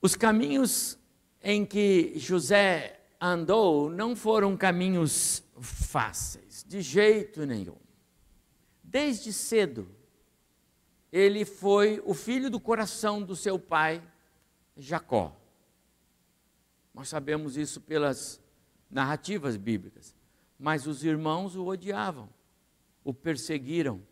Os 0.00 0.14
caminhos 0.14 0.98
em 1.42 1.64
que 1.64 2.12
José 2.16 3.00
andou 3.20 3.88
não 3.88 4.14
foram 4.14 4.56
caminhos 4.56 5.42
fáceis, 5.60 6.64
de 6.66 6.80
jeito 6.80 7.46
nenhum. 7.46 7.78
Desde 8.82 9.32
cedo, 9.32 9.95
ele 11.16 11.46
foi 11.46 12.02
o 12.04 12.12
filho 12.12 12.50
do 12.50 12.60
coração 12.60 13.22
do 13.22 13.34
seu 13.34 13.58
pai, 13.58 14.02
Jacó. 14.76 15.34
Nós 16.92 17.08
sabemos 17.08 17.56
isso 17.56 17.80
pelas 17.80 18.38
narrativas 18.90 19.56
bíblicas. 19.56 20.14
Mas 20.58 20.86
os 20.86 21.02
irmãos 21.02 21.56
o 21.56 21.64
odiavam, 21.64 22.28
o 23.02 23.14
perseguiram, 23.14 24.02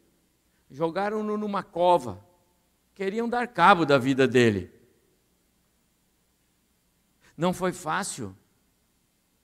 jogaram-no 0.70 1.36
numa 1.36 1.62
cova, 1.62 2.24
queriam 2.94 3.28
dar 3.28 3.48
cabo 3.48 3.84
da 3.84 3.98
vida 3.98 4.26
dele. 4.26 4.72
Não 7.36 7.52
foi 7.52 7.74
fácil 7.74 8.34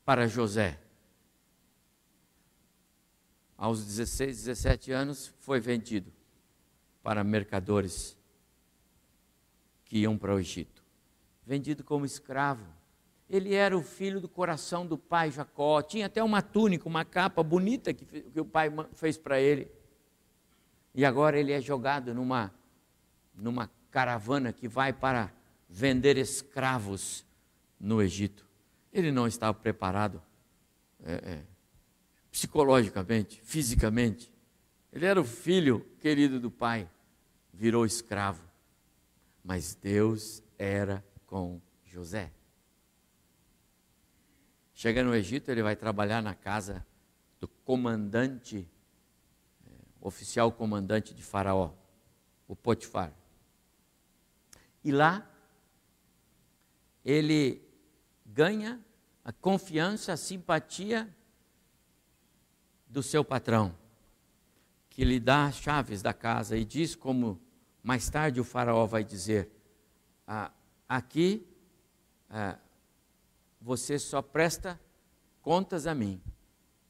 para 0.02 0.26
José. 0.26 0.80
Aos 3.54 3.84
16, 3.84 4.44
17 4.44 4.92
anos, 4.92 5.34
foi 5.40 5.60
vendido 5.60 6.10
para 7.02 7.24
mercadores 7.24 8.16
que 9.84 9.98
iam 9.98 10.16
para 10.16 10.34
o 10.34 10.38
Egito. 10.38 10.84
Vendido 11.44 11.82
como 11.82 12.04
escravo. 12.04 12.64
Ele 13.28 13.54
era 13.54 13.76
o 13.76 13.82
filho 13.82 14.20
do 14.20 14.28
coração 14.28 14.86
do 14.86 14.98
pai 14.98 15.30
Jacó. 15.30 15.82
Tinha 15.82 16.06
até 16.06 16.22
uma 16.22 16.42
túnica, 16.42 16.88
uma 16.88 17.04
capa 17.04 17.42
bonita 17.42 17.92
que, 17.92 18.04
que 18.04 18.40
o 18.40 18.44
pai 18.44 18.70
fez 18.94 19.16
para 19.16 19.40
ele. 19.40 19.70
E 20.94 21.04
agora 21.04 21.38
ele 21.38 21.52
é 21.52 21.60
jogado 21.60 22.14
numa, 22.14 22.52
numa 23.34 23.70
caravana 23.90 24.52
que 24.52 24.68
vai 24.68 24.92
para 24.92 25.32
vender 25.68 26.16
escravos 26.16 27.24
no 27.78 28.02
Egito. 28.02 28.46
Ele 28.92 29.12
não 29.12 29.26
estava 29.26 29.54
preparado 29.54 30.20
é, 31.04 31.12
é, 31.12 31.42
psicologicamente, 32.30 33.40
fisicamente. 33.42 34.32
Ele 34.92 35.06
era 35.06 35.20
o 35.20 35.24
filho 35.24 35.86
querido 36.00 36.40
do 36.40 36.50
pai, 36.50 36.90
virou 37.52 37.84
escravo. 37.84 38.42
Mas 39.44 39.74
Deus 39.74 40.42
era 40.58 41.04
com 41.26 41.60
José. 41.84 42.32
Chega 44.74 45.04
no 45.04 45.14
Egito, 45.14 45.50
ele 45.50 45.62
vai 45.62 45.76
trabalhar 45.76 46.22
na 46.22 46.34
casa 46.34 46.84
do 47.38 47.46
comandante, 47.46 48.66
é, 49.66 49.70
oficial 50.00 50.50
comandante 50.50 51.14
de 51.14 51.22
Faraó, 51.22 51.74
o 52.48 52.56
Potifar. 52.56 53.12
E 54.82 54.90
lá, 54.90 55.30
ele 57.04 57.62
ganha 58.24 58.80
a 59.22 59.32
confiança, 59.32 60.14
a 60.14 60.16
simpatia 60.16 61.14
do 62.88 63.02
seu 63.02 63.22
patrão 63.22 63.79
que 65.00 65.04
lhe 65.06 65.18
dá 65.18 65.46
as 65.46 65.56
chaves 65.56 66.02
da 66.02 66.12
casa 66.12 66.58
e 66.58 66.62
diz 66.62 66.94
como 66.94 67.40
mais 67.82 68.10
tarde 68.10 68.38
o 68.38 68.44
faraó 68.44 68.84
vai 68.84 69.02
dizer: 69.02 69.50
ah, 70.26 70.52
aqui 70.86 71.48
ah, 72.28 72.58
você 73.58 73.98
só 73.98 74.20
presta 74.20 74.78
contas 75.40 75.86
a 75.86 75.94
mim, 75.94 76.20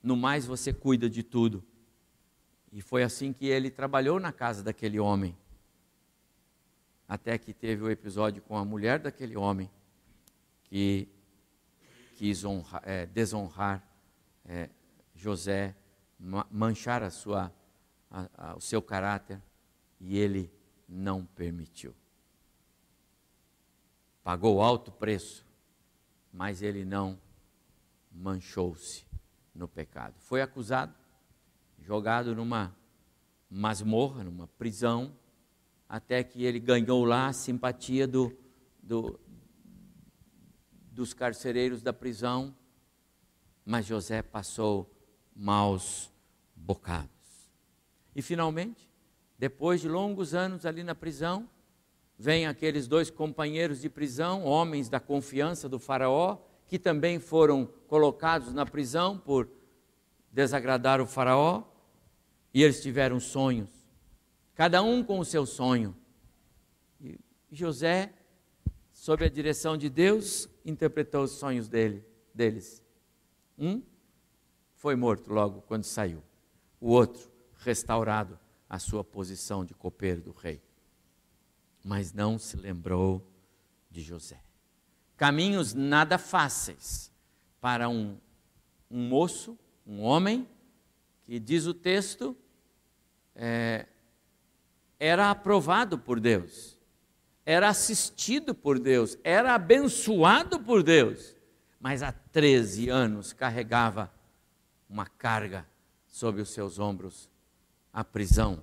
no 0.02 0.16
mais 0.16 0.44
você 0.44 0.72
cuida 0.72 1.08
de 1.08 1.22
tudo. 1.22 1.64
E 2.72 2.82
foi 2.82 3.04
assim 3.04 3.32
que 3.32 3.46
ele 3.46 3.70
trabalhou 3.70 4.18
na 4.18 4.32
casa 4.32 4.60
daquele 4.60 4.98
homem. 4.98 5.38
Até 7.06 7.38
que 7.38 7.54
teve 7.54 7.84
o 7.84 7.90
episódio 7.92 8.42
com 8.42 8.58
a 8.58 8.64
mulher 8.64 8.98
daquele 8.98 9.36
homem, 9.36 9.70
que 10.64 11.06
quis 12.16 12.42
é, 12.82 13.06
desonrar 13.06 13.88
é, 14.44 14.68
José, 15.14 15.76
manchar 16.50 17.04
a 17.04 17.10
sua 17.10 17.52
a, 18.10 18.28
a, 18.36 18.56
o 18.56 18.60
seu 18.60 18.82
caráter 18.82 19.40
e 20.00 20.18
ele 20.18 20.52
não 20.88 21.24
permitiu. 21.24 21.94
Pagou 24.22 24.60
alto 24.60 24.90
preço, 24.90 25.46
mas 26.32 26.62
ele 26.62 26.84
não 26.84 27.18
manchou-se 28.10 29.06
no 29.54 29.68
pecado. 29.68 30.14
Foi 30.18 30.42
acusado, 30.42 30.94
jogado 31.80 32.34
numa 32.34 32.74
masmorra, 33.48 34.24
numa 34.24 34.46
prisão, 34.46 35.16
até 35.88 36.22
que 36.22 36.44
ele 36.44 36.60
ganhou 36.60 37.04
lá 37.04 37.28
a 37.28 37.32
simpatia 37.32 38.06
do, 38.06 38.36
do, 38.82 39.18
dos 40.92 41.12
carcereiros 41.12 41.82
da 41.82 41.92
prisão, 41.92 42.54
mas 43.64 43.86
José 43.86 44.22
passou 44.22 44.88
maus 45.34 46.12
bocados. 46.54 47.19
E 48.14 48.22
finalmente, 48.22 48.88
depois 49.38 49.80
de 49.80 49.88
longos 49.88 50.34
anos 50.34 50.66
ali 50.66 50.82
na 50.82 50.94
prisão, 50.94 51.48
vêm 52.18 52.46
aqueles 52.46 52.86
dois 52.86 53.10
companheiros 53.10 53.80
de 53.80 53.88
prisão, 53.88 54.44
homens 54.44 54.88
da 54.88 55.00
confiança 55.00 55.68
do 55.68 55.78
Faraó, 55.78 56.38
que 56.66 56.78
também 56.78 57.18
foram 57.18 57.66
colocados 57.88 58.52
na 58.52 58.66
prisão 58.66 59.16
por 59.16 59.48
desagradar 60.30 61.00
o 61.00 61.06
Faraó, 61.06 61.64
e 62.52 62.62
eles 62.62 62.82
tiveram 62.82 63.18
sonhos, 63.18 63.70
cada 64.54 64.82
um 64.82 65.02
com 65.02 65.18
o 65.18 65.24
seu 65.24 65.46
sonho. 65.46 65.96
E 67.00 67.18
José, 67.50 68.12
sob 68.92 69.24
a 69.24 69.28
direção 69.28 69.76
de 69.76 69.88
Deus, 69.88 70.48
interpretou 70.64 71.24
os 71.24 71.30
sonhos 71.30 71.68
dele, 71.68 72.04
deles. 72.34 72.84
Um 73.56 73.82
foi 74.74 74.96
morto 74.96 75.32
logo 75.32 75.62
quando 75.62 75.84
saiu, 75.84 76.22
o 76.80 76.90
outro 76.90 77.29
restaurado 77.60 78.38
a 78.68 78.78
sua 78.78 79.04
posição 79.04 79.64
de 79.64 79.74
copeiro 79.74 80.20
do 80.20 80.32
rei. 80.32 80.62
Mas 81.84 82.12
não 82.12 82.38
se 82.38 82.56
lembrou 82.56 83.26
de 83.90 84.00
José. 84.00 84.40
Caminhos 85.16 85.74
nada 85.74 86.18
fáceis 86.18 87.10
para 87.60 87.88
um, 87.88 88.16
um 88.90 89.08
moço, 89.08 89.58
um 89.86 90.02
homem, 90.02 90.48
que 91.24 91.38
diz 91.38 91.66
o 91.66 91.74
texto, 91.74 92.36
é, 93.34 93.86
era 94.98 95.30
aprovado 95.30 95.98
por 95.98 96.20
Deus, 96.20 96.78
era 97.44 97.68
assistido 97.68 98.54
por 98.54 98.78
Deus, 98.78 99.16
era 99.24 99.54
abençoado 99.54 100.60
por 100.60 100.82
Deus, 100.82 101.36
mas 101.78 102.02
há 102.02 102.12
13 102.12 102.88
anos 102.88 103.32
carregava 103.32 104.12
uma 104.88 105.06
carga 105.06 105.66
sobre 106.06 106.42
os 106.42 106.50
seus 106.50 106.78
ombros 106.78 107.29
a 107.92 108.04
prisão, 108.04 108.62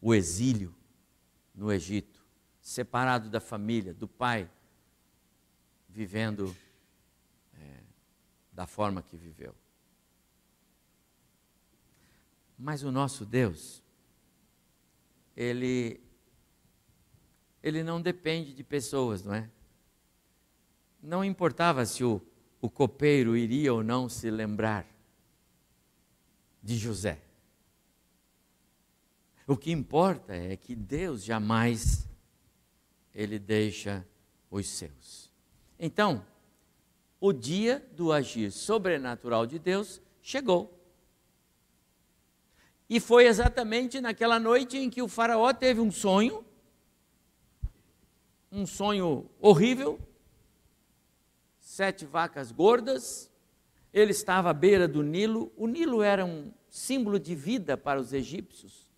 o 0.00 0.14
exílio 0.14 0.74
no 1.54 1.72
Egito, 1.72 2.24
separado 2.60 3.28
da 3.28 3.40
família, 3.40 3.92
do 3.92 4.08
pai, 4.08 4.50
vivendo 5.88 6.56
é, 7.54 7.80
da 8.52 8.66
forma 8.66 9.02
que 9.02 9.16
viveu. 9.16 9.54
Mas 12.58 12.82
o 12.82 12.92
nosso 12.92 13.26
Deus, 13.26 13.82
ele, 15.36 16.00
ele 17.62 17.82
não 17.82 18.00
depende 18.00 18.54
de 18.54 18.62
pessoas, 18.62 19.22
não 19.22 19.34
é? 19.34 19.50
Não 21.02 21.24
importava 21.24 21.84
se 21.84 22.04
o, 22.04 22.22
o 22.60 22.70
copeiro 22.70 23.36
iria 23.36 23.74
ou 23.74 23.82
não 23.82 24.08
se 24.08 24.30
lembrar 24.30 24.86
de 26.62 26.78
José. 26.78 27.20
O 29.46 29.56
que 29.56 29.72
importa 29.72 30.34
é 30.34 30.56
que 30.56 30.74
Deus 30.74 31.24
jamais 31.24 32.08
ele 33.14 33.38
deixa 33.38 34.06
os 34.50 34.66
seus. 34.68 35.30
Então, 35.78 36.24
o 37.20 37.32
dia 37.32 37.84
do 37.92 38.12
agir 38.12 38.50
sobrenatural 38.50 39.46
de 39.46 39.58
Deus 39.58 40.00
chegou. 40.22 40.78
E 42.88 43.00
foi 43.00 43.26
exatamente 43.26 44.00
naquela 44.00 44.38
noite 44.38 44.76
em 44.76 44.90
que 44.90 45.00
o 45.00 45.08
Faraó 45.08 45.52
teve 45.52 45.80
um 45.80 45.90
sonho, 45.90 46.44
um 48.50 48.66
sonho 48.66 49.30
horrível, 49.40 49.98
sete 51.58 52.04
vacas 52.04 52.52
gordas, 52.52 53.30
ele 53.94 54.10
estava 54.10 54.50
à 54.50 54.52
beira 54.52 54.86
do 54.86 55.02
Nilo, 55.02 55.50
o 55.56 55.66
Nilo 55.66 56.02
era 56.02 56.24
um 56.24 56.52
símbolo 56.68 57.18
de 57.18 57.34
vida 57.34 57.76
para 57.76 57.98
os 57.98 58.12
egípcios, 58.12 58.91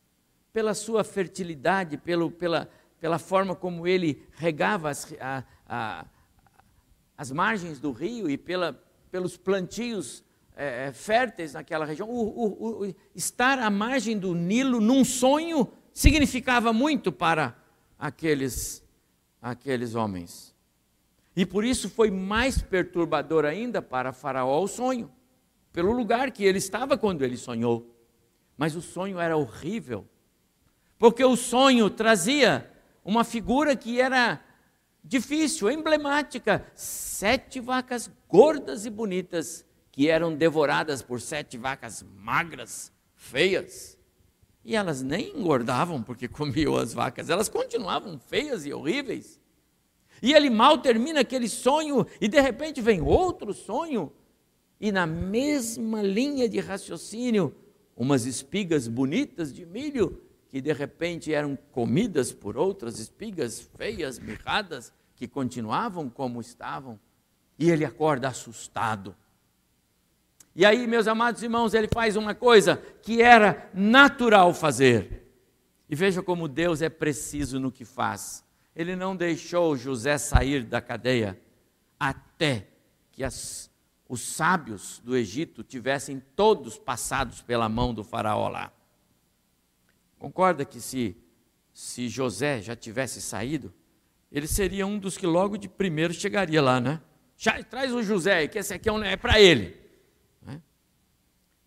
pela 0.55 0.73
sua 0.73 1.03
fertilidade, 1.03 1.99
pelo, 1.99 2.31
pela, 2.31 2.71
pela 3.01 3.19
forma 3.19 3.57
como 3.57 3.89
ele 3.89 4.25
regava 4.35 4.89
as, 4.89 5.13
a, 5.21 5.45
a, 5.69 6.07
as 7.19 7.33
margens 7.33 7.81
do 7.81 7.91
rio 7.91 8.31
e 8.31 8.39
pela, 8.39 8.81
pelos 9.11 9.37
plantios 9.37 10.23
é, 10.55 10.93
férteis 10.93 11.55
naquela 11.55 11.85
região. 11.85 12.09
O, 12.09 12.29
o, 12.29 12.87
o, 12.87 12.95
estar 13.17 13.59
à 13.59 13.69
margem 13.69 14.17
do 14.17 14.33
Nilo 14.33 14.81
num 14.81 15.05
sonho 15.05 15.67
significava 15.93 16.73
muito 16.73 17.11
para 17.11 17.57
aqueles, 17.99 18.81
aqueles 19.43 19.97
homens. 19.97 20.55
E 21.35 21.45
por 21.45 21.65
isso 21.65 21.91
foi 21.91 22.13
mais 22.13 22.63
perturbador 22.63 23.45
ainda 23.45 23.83
para 23.83 24.13
Faraó 24.13 24.63
o 24.63 24.69
sonho, 24.69 25.11
pelo 25.73 25.91
lugar 25.91 26.31
que 26.31 26.45
ele 26.45 26.59
estava 26.59 26.97
quando 26.97 27.23
ele 27.23 27.37
sonhou. 27.37 27.93
Mas 28.57 28.77
o 28.77 28.81
sonho 28.81 29.19
era 29.19 29.37
horrível, 29.37 30.07
porque 31.05 31.23
o 31.23 31.37
sonho 31.37 31.91
trazia 31.91 32.67
uma 33.05 33.25
figura 33.25 33.77
que 33.77 34.01
era 34.01 34.43
difícil, 35.05 35.71
emblemática: 35.71 36.67
sete 36.75 37.61
vacas 37.61 38.11
gordas 38.27 38.87
e 38.87 38.91
bonitas 38.91 39.67
que 39.93 40.09
eram 40.09 40.35
devoradas 40.35 41.03
por 41.03 41.21
sete 41.21 41.59
vacas 41.59 42.03
magras, 42.17 42.91
feias. 43.15 43.99
E 44.65 44.75
elas 44.75 45.03
nem 45.03 45.39
engordavam 45.39 46.03
porque 46.03 46.27
comiam 46.27 46.75
as 46.75 46.95
vacas, 46.95 47.29
elas 47.29 47.51
continuavam 47.51 48.19
feias 48.19 48.65
e 48.65 48.73
horríveis. 48.73 49.39
E 50.23 50.33
ele 50.33 50.49
mal 50.49 50.79
termina 50.79 51.21
aquele 51.21 51.51
sonho 51.51 52.07
e 52.19 52.27
de 52.27 52.41
repente 52.41 52.81
vem 52.81 53.03
outro 53.03 53.53
sonho, 53.53 54.11
e 54.81 54.91
na 54.91 55.07
mesma 55.07 56.01
linha 56.01 56.49
de 56.49 56.61
raciocínio, 56.61 57.55
umas 57.95 58.25
espigas 58.25 58.89
bonitas 58.89 59.53
de 59.53 59.67
milho 59.67 60.24
que 60.55 60.61
de 60.61 60.73
repente 60.73 61.35
eram 61.35 61.59
comidas 61.73 62.33
por 62.33 62.57
outras 62.57 63.01
espigas 63.01 63.61
feias, 63.77 64.21
mirradas, 64.21 64.93
que 65.17 65.27
continuavam 65.27 66.09
como 66.09 66.41
estavam, 66.41 66.97
e 67.59 67.69
ele 67.69 67.85
acorda 67.85 68.29
assustado. 68.29 69.17
E 70.55 70.65
aí, 70.65 70.87
meus 70.87 71.09
amados 71.09 71.43
irmãos, 71.43 71.75
ele 71.75 71.89
faz 71.93 72.15
uma 72.15 72.37
coisa 72.37 72.77
que 73.03 73.21
era 73.21 73.69
natural 73.75 74.55
fazer. 74.55 75.29
E 75.91 75.97
veja 75.97 76.23
como 76.23 76.47
Deus 76.47 76.83
é 76.83 76.89
preciso 76.89 77.59
no 77.59 77.73
que 77.73 77.85
faz. 77.85 78.45
Ele 78.77 78.95
não 78.95 79.17
deixou 79.17 79.77
José 79.77 80.17
sair 80.19 80.63
da 80.63 80.81
cadeia 80.81 81.37
até 81.99 82.69
que 83.11 83.25
as, 83.25 83.69
os 84.09 84.21
sábios 84.21 85.03
do 85.05 85.17
Egito 85.17 85.65
tivessem 85.65 86.23
todos 86.37 86.79
passados 86.79 87.43
pela 87.43 87.69
mão 87.69 87.93
do 87.93 88.05
faraó 88.05 88.49
lá. 88.49 88.73
Concorda 90.25 90.65
que 90.65 90.81
se, 90.81 91.15
se 91.71 92.09
José 92.09 92.63
já 92.63 92.75
tivesse 92.75 93.21
saído, 93.21 93.71
ele 94.33 94.47
seria 94.47 94.87
um 94.87 94.99
dos 94.99 95.19
que 95.19 95.27
logo 95.27 95.59
de 95.59 95.69
primeiro 95.69 96.15
chegaria 96.15 96.63
lá, 96.63 96.81
né? 96.81 97.03
Já, 97.37 97.63
traz 97.63 97.93
o 97.93 98.03
José, 98.03 98.49
que 98.49 98.59
esse 98.59 98.73
aqui 98.73 98.89
é, 98.89 99.13
é 99.13 99.17
para 99.19 99.39
ele. 99.39 99.77
Né? 100.41 100.63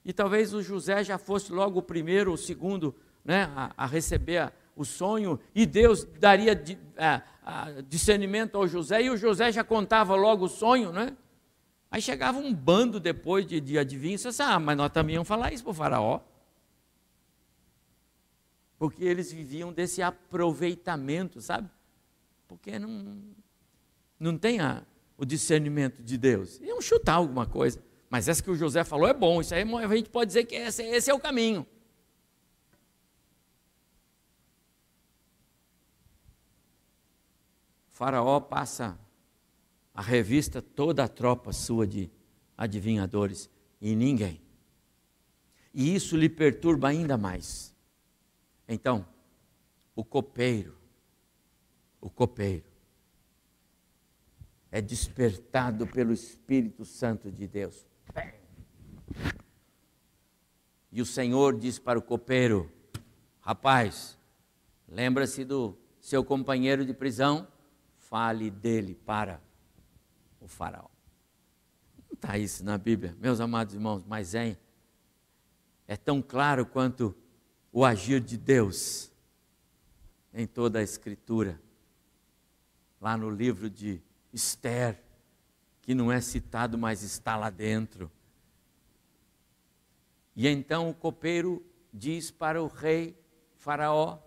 E 0.03 0.11
talvez 0.11 0.55
o 0.55 0.63
José 0.63 1.03
já 1.03 1.19
fosse 1.19 1.51
logo 1.51 1.77
o 1.77 1.83
primeiro, 1.83 2.33
o 2.33 2.37
segundo, 2.37 2.95
né, 3.23 3.43
a, 3.55 3.71
a 3.77 3.85
receber 3.85 4.39
a, 4.39 4.51
o 4.75 4.83
sonho, 4.83 5.39
e 5.53 5.63
Deus 5.63 6.03
daria 6.19 6.59
a, 6.97 7.81
discernimento 7.87 8.57
ao 8.57 8.67
José, 8.67 9.03
e 9.03 9.11
o 9.11 9.17
José 9.17 9.51
já 9.51 9.63
contava 9.63 10.15
logo 10.15 10.45
o 10.45 10.49
sonho, 10.49 10.91
né? 10.91 11.15
Aí 11.91 12.01
chegava 12.01 12.39
um 12.39 12.51
bando 12.51 12.99
depois 12.99 13.45
de, 13.45 13.61
de 13.61 13.77
adivinhos, 13.77 14.25
e 14.25 14.29
disse, 14.29 14.41
ah, 14.41 14.59
mas 14.59 14.75
nós 14.75 14.91
também 14.91 15.13
íamos 15.13 15.27
falar 15.27 15.53
isso 15.53 15.63
para 15.63 15.71
o 15.71 15.75
faraó 15.75 16.21
porque 18.77 19.03
eles 19.03 19.31
viviam 19.31 19.73
desse 19.73 20.01
aproveitamento, 20.01 21.41
sabe? 21.41 21.69
Porque 22.47 22.77
não, 22.77 23.21
não 24.19 24.37
tem 24.37 24.59
a, 24.59 24.83
o 25.17 25.25
discernimento 25.25 26.03
de 26.03 26.17
Deus. 26.17 26.59
Iam 26.61 26.81
chutar 26.81 27.15
alguma 27.15 27.45
coisa. 27.45 27.83
Mas 28.09 28.27
essa 28.27 28.41
que 28.41 28.51
o 28.51 28.55
José 28.55 28.83
falou 28.83 29.07
é 29.07 29.13
bom, 29.13 29.41
isso 29.41 29.53
aí 29.53 29.63
a 29.63 29.95
gente 29.95 30.09
pode 30.09 30.27
dizer 30.27 30.45
que 30.45 30.55
esse, 30.55 30.83
esse 30.83 31.09
é 31.09 31.13
o 31.13 31.19
caminho. 31.19 31.65
O 37.91 37.97
faraó 37.97 38.39
passa 38.39 38.97
a 39.93 40.01
revista 40.01 40.61
toda 40.61 41.03
a 41.03 41.07
tropa 41.07 41.51
sua 41.51 41.85
de 41.85 42.09
adivinhadores 42.55 43.49
e 43.81 43.95
ninguém. 43.95 44.39
E 45.73 45.95
isso 45.95 46.15
lhe 46.15 46.29
perturba 46.29 46.87
ainda 46.87 47.17
mais. 47.17 47.75
Então, 48.67 49.07
o 49.95 50.03
copeiro, 50.03 50.77
o 52.01 52.09
copeiro, 52.09 52.65
é 54.69 54.81
despertado 54.81 55.87
pelo 55.87 56.11
Espírito 56.11 56.83
Santo 56.83 57.31
de 57.31 57.47
Deus. 57.47 57.87
E 60.91 61.01
o 61.01 61.05
Senhor 61.05 61.57
diz 61.57 61.79
para 61.79 61.97
o 61.97 62.01
copeiro: 62.01 62.71
Rapaz, 63.39 64.17
lembra-se 64.87 65.45
do 65.45 65.77
seu 65.99 66.23
companheiro 66.23 66.85
de 66.85 66.93
prisão, 66.93 67.47
fale 67.95 68.49
dele 68.49 68.93
para 68.93 69.41
o 70.39 70.47
Faraó. 70.47 70.89
Não 72.09 72.13
está 72.13 72.37
isso 72.37 72.63
na 72.63 72.77
Bíblia, 72.77 73.15
meus 73.19 73.39
amados 73.39 73.73
irmãos, 73.73 74.03
mas 74.05 74.35
é, 74.35 74.57
é 75.87 75.95
tão 75.95 76.21
claro 76.21 76.65
quanto 76.65 77.15
o 77.71 77.85
agir 77.85 78.21
de 78.21 78.37
Deus 78.37 79.11
em 80.33 80.45
toda 80.45 80.79
a 80.79 80.83
Escritura. 80.83 81.59
Lá 82.99 83.17
no 83.17 83.29
livro 83.29 83.69
de 83.69 84.01
Esther, 84.33 85.01
que 85.81 85.93
não 85.93 86.11
é 86.11 86.19
citado, 86.21 86.77
mas 86.77 87.03
está 87.03 87.35
lá 87.35 87.49
dentro. 87.49 88.11
E 90.35 90.47
então 90.47 90.89
o 90.89 90.93
copeiro 90.93 91.65
diz 91.93 92.29
para 92.29 92.61
o 92.61 92.67
rei 92.67 93.19
Faraó 93.55 94.19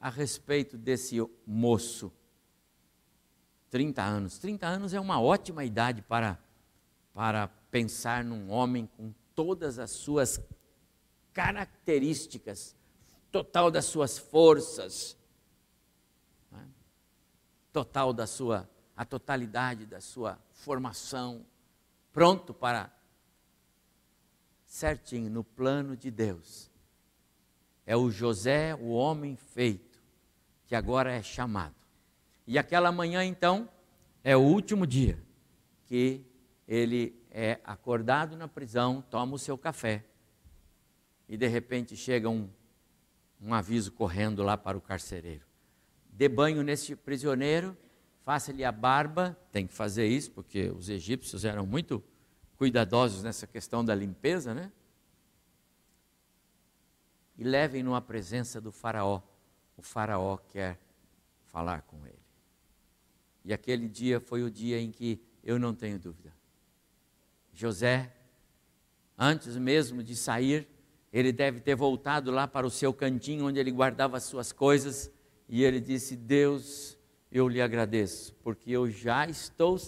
a 0.00 0.08
respeito 0.08 0.78
desse 0.78 1.16
moço. 1.46 2.12
30 3.68 4.02
anos. 4.02 4.38
30 4.38 4.66
anos 4.66 4.94
é 4.94 5.00
uma 5.00 5.20
ótima 5.20 5.64
idade 5.64 6.02
para, 6.02 6.38
para 7.12 7.48
pensar 7.70 8.24
num 8.24 8.50
homem 8.50 8.86
com 8.96 9.12
todas 9.34 9.78
as 9.78 9.90
suas 9.90 10.40
características 11.32 12.74
total 13.30 13.70
das 13.70 13.84
suas 13.84 14.18
forças, 14.18 15.16
né? 16.50 16.68
total 17.72 18.12
da 18.12 18.26
sua, 18.26 18.68
a 18.96 19.04
totalidade 19.04 19.86
da 19.86 20.00
sua 20.00 20.38
formação, 20.52 21.44
pronto 22.12 22.52
para 22.52 22.90
certinho 24.64 25.30
no 25.30 25.44
plano 25.44 25.96
de 25.96 26.10
Deus. 26.10 26.70
É 27.86 27.96
o 27.96 28.10
José, 28.10 28.74
o 28.74 28.90
homem 28.90 29.36
feito, 29.36 30.00
que 30.66 30.74
agora 30.74 31.12
é 31.12 31.22
chamado. 31.22 31.74
E 32.46 32.58
aquela 32.58 32.92
manhã, 32.92 33.24
então, 33.24 33.68
é 34.22 34.36
o 34.36 34.40
último 34.40 34.86
dia 34.86 35.20
que 35.86 36.24
ele 36.68 37.20
é 37.30 37.60
acordado 37.64 38.36
na 38.36 38.46
prisão, 38.46 39.02
toma 39.10 39.34
o 39.34 39.38
seu 39.38 39.58
café 39.58 40.04
e 41.28 41.36
de 41.36 41.46
repente 41.46 41.96
chega 41.96 42.28
um 42.28 42.48
um 43.40 43.54
aviso 43.54 43.92
correndo 43.92 44.42
lá 44.42 44.56
para 44.56 44.76
o 44.76 44.80
carcereiro. 44.80 45.44
Dê 46.12 46.28
banho 46.28 46.62
nesse 46.62 46.94
prisioneiro, 46.94 47.76
faça-lhe 48.22 48.64
a 48.64 48.70
barba, 48.70 49.36
tem 49.50 49.66
que 49.66 49.72
fazer 49.72 50.06
isso, 50.06 50.30
porque 50.32 50.68
os 50.70 50.88
egípcios 50.88 51.44
eram 51.44 51.64
muito 51.64 52.02
cuidadosos 52.56 53.22
nessa 53.22 53.46
questão 53.46 53.84
da 53.84 53.94
limpeza, 53.94 54.52
né? 54.52 54.70
E 57.38 57.42
levem-no 57.42 57.94
à 57.94 58.02
presença 58.02 58.60
do 58.60 58.70
Faraó. 58.70 59.22
O 59.76 59.82
Faraó 59.82 60.36
quer 60.36 60.78
falar 61.46 61.82
com 61.82 62.06
ele. 62.06 62.20
E 63.42 63.54
aquele 63.54 63.88
dia 63.88 64.20
foi 64.20 64.42
o 64.42 64.50
dia 64.50 64.78
em 64.78 64.90
que, 64.90 65.18
eu 65.42 65.58
não 65.58 65.74
tenho 65.74 65.98
dúvida, 65.98 66.34
José, 67.54 68.14
antes 69.16 69.56
mesmo 69.56 70.02
de 70.02 70.14
sair, 70.14 70.68
ele 71.12 71.32
deve 71.32 71.60
ter 71.60 71.74
voltado 71.74 72.30
lá 72.30 72.46
para 72.46 72.66
o 72.66 72.70
seu 72.70 72.92
cantinho 72.92 73.46
onde 73.46 73.58
ele 73.58 73.70
guardava 73.70 74.16
as 74.16 74.24
suas 74.24 74.52
coisas 74.52 75.10
e 75.48 75.64
ele 75.64 75.80
disse: 75.80 76.16
Deus, 76.16 76.96
eu 77.30 77.48
lhe 77.48 77.60
agradeço, 77.60 78.34
porque 78.42 78.70
eu 78.70 78.88
já 78.88 79.26
estou 79.26 79.78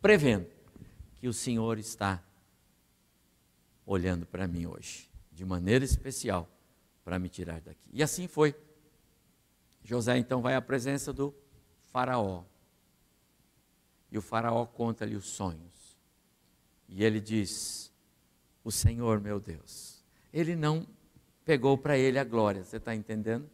prevendo 0.00 0.46
que 1.14 1.26
o 1.26 1.32
Senhor 1.32 1.78
está 1.78 2.22
olhando 3.84 4.26
para 4.26 4.46
mim 4.46 4.66
hoje, 4.66 5.10
de 5.32 5.44
maneira 5.44 5.84
especial, 5.84 6.48
para 7.04 7.18
me 7.18 7.28
tirar 7.28 7.60
daqui. 7.60 7.88
E 7.92 8.02
assim 8.02 8.28
foi. 8.28 8.54
José 9.82 10.18
então 10.18 10.42
vai 10.42 10.54
à 10.54 10.60
presença 10.60 11.12
do 11.12 11.34
Faraó. 11.90 12.44
E 14.10 14.18
o 14.18 14.22
Faraó 14.22 14.66
conta-lhe 14.66 15.16
os 15.16 15.26
sonhos. 15.26 15.96
E 16.88 17.02
ele 17.02 17.20
diz: 17.20 17.92
O 18.62 18.70
Senhor 18.70 19.20
meu 19.20 19.40
Deus. 19.40 19.87
Ele 20.32 20.54
não 20.54 20.86
pegou 21.44 21.78
para 21.78 21.96
ele 21.96 22.18
a 22.18 22.24
glória, 22.24 22.62
você 22.62 22.76
está 22.76 22.94
entendendo? 22.94 23.48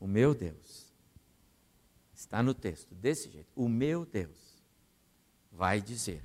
O 0.00 0.06
meu 0.06 0.34
Deus. 0.34 0.92
Está 2.14 2.42
no 2.42 2.54
texto, 2.54 2.94
desse 2.94 3.30
jeito. 3.30 3.50
O 3.54 3.68
meu 3.68 4.06
Deus 4.06 4.62
vai 5.50 5.80
dizer 5.80 6.22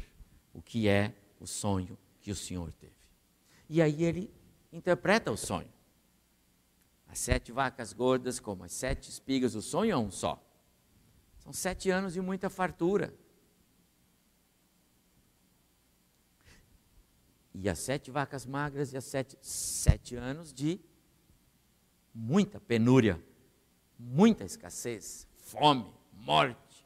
o 0.54 0.62
que 0.62 0.88
é 0.88 1.14
o 1.40 1.46
sonho 1.46 1.98
que 2.22 2.32
o 2.32 2.36
Senhor 2.36 2.72
teve. 2.74 2.94
E 3.70 3.82
aí 3.82 4.04
ele 4.04 4.32
interpreta 4.72 5.32
o 5.32 5.38
sonho. 5.38 5.72
As 7.08 7.20
sete 7.20 7.52
vacas 7.52 7.94
gordas, 7.94 8.40
como 8.40 8.64
as 8.64 8.72
sete 8.72 9.10
espigas, 9.10 9.56
o 9.56 9.62
sonho 9.62 9.92
é 9.92 9.98
um 9.98 10.12
só. 10.12 10.42
São 11.40 11.54
sete 11.54 11.90
anos 11.90 12.14
de 12.14 12.22
muita 12.22 12.50
fartura. 12.50 13.14
E 17.60 17.68
as 17.68 17.80
sete 17.80 18.12
vacas 18.12 18.46
magras 18.46 18.94
e 18.94 18.98
as 18.98 19.04
sete, 19.04 19.36
sete 19.42 20.16
anos 20.16 20.54
de 20.54 20.80
muita 22.14 22.60
penúria, 22.60 23.20
muita 23.98 24.44
escassez, 24.44 25.28
fome, 25.38 25.92
morte. 26.14 26.86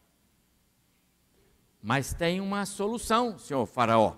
Mas 1.81 2.13
tem 2.13 2.39
uma 2.39 2.65
solução, 2.65 3.37
senhor 3.37 3.65
Faraó. 3.65 4.15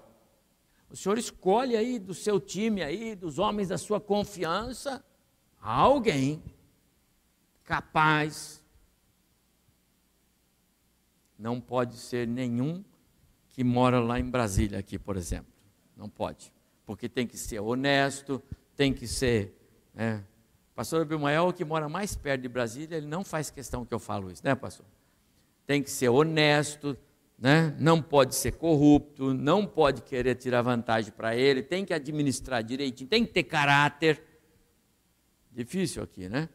O 0.92 0.96
senhor 0.96 1.18
escolhe 1.18 1.76
aí 1.76 1.98
do 1.98 2.14
seu 2.14 2.40
time 2.40 2.84
aí, 2.84 3.16
dos 3.16 3.40
homens 3.40 3.70
da 3.70 3.78
sua 3.80 4.00
confiança, 4.00 5.04
alguém 5.60 6.44
capaz. 7.64 8.64
Não 11.36 11.60
pode 11.60 11.98
ser 11.98 12.28
nenhum 12.28 12.86
que 13.50 13.64
mora 13.64 14.00
lá 14.00 14.20
em 14.20 14.30
Brasília, 14.30 14.78
aqui, 14.78 15.00
por 15.00 15.18
exemplo. 15.18 15.53
Não 16.04 16.10
pode. 16.10 16.52
Porque 16.86 17.08
tem 17.08 17.26
que 17.26 17.38
ser 17.38 17.62
honesto, 17.62 18.44
tem 18.76 18.94
que 18.94 19.08
ser. 19.08 19.58
Né? 19.94 20.22
Pastor 20.76 21.04
Abimael, 21.04 21.54
que 21.54 21.64
mora 21.64 21.88
mais 21.88 22.14
perto 22.14 22.42
de 22.42 22.50
Brasília, 22.50 22.98
ele 22.98 23.08
não 23.08 23.24
faz 23.24 23.50
questão 23.50 23.86
que 23.86 23.94
eu 23.94 24.00
falo 24.00 24.30
isso, 24.30 24.44
né, 24.44 24.54
pastor? 24.54 24.86
Tem 25.66 25.82
que 25.82 25.90
ser 25.90 26.10
honesto, 26.10 26.98
né? 27.40 27.74
não 27.80 28.02
pode 28.02 28.36
ser 28.36 28.52
corrupto, 28.58 29.34
não 29.34 29.66
pode 29.66 30.02
querer 30.02 30.36
tirar 30.36 30.62
vantagem 30.62 31.14
para 31.14 31.38
ele, 31.38 31.64
tem 31.64 31.86
que 31.86 31.94
administrar 31.94 32.62
direitinho, 32.62 33.10
tem 33.10 33.26
que 33.26 33.32
ter 33.32 33.44
caráter. 33.44 34.22
Difícil 35.54 36.04
aqui, 36.04 36.28
né? 36.28 36.50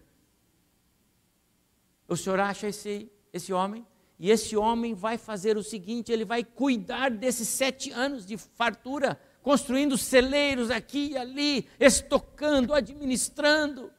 O 2.06 2.14
senhor 2.14 2.38
acha 2.38 2.68
esse, 2.68 3.10
esse 3.32 3.50
homem? 3.50 3.86
E 4.18 4.30
esse 4.30 4.56
homem 4.58 4.92
vai 4.92 5.16
fazer 5.16 5.56
o 5.56 5.62
seguinte: 5.62 6.12
ele 6.12 6.24
vai 6.24 6.44
cuidar 6.44 7.10
desses 7.10 7.48
sete 7.48 7.90
anos 7.92 8.26
de 8.26 8.36
fartura, 8.36 9.18
construindo 9.42 9.96
celeiros 9.96 10.70
aqui 10.70 11.12
e 11.12 11.16
ali, 11.16 11.68
estocando, 11.78 12.74
administrando, 12.74 13.90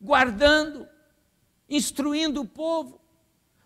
guardando, 0.00 0.88
instruindo 1.68 2.42
o 2.42 2.46
povo. 2.46 3.00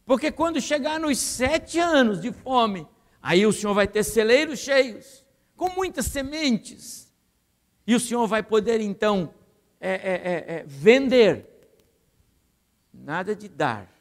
Porque 0.05 0.31
quando 0.31 0.61
chegar 0.61 1.01
nos 1.01 1.19
sete 1.19 1.79
anos 1.79 2.21
de 2.21 2.33
fome, 2.33 2.87
aí 3.21 3.45
o 3.45 3.53
Senhor 3.53 3.75
vai 3.75 3.89
ter 3.89 4.05
celeiros 4.05 4.61
cheios, 4.61 5.25
com 5.57 5.71
muitas 5.71 6.07
sementes. 6.07 7.13
E 7.87 7.95
o 7.95 8.01
Senhor 8.01 8.27
vai 8.27 8.43
poder 8.43 8.81
então 8.81 9.35
é, 9.81 9.91
é, 9.91 9.95
é, 9.95 10.57
é, 10.57 10.65
vender. 10.67 11.47
Nada 12.93 13.35
de 13.35 13.49
dar. 13.49 13.93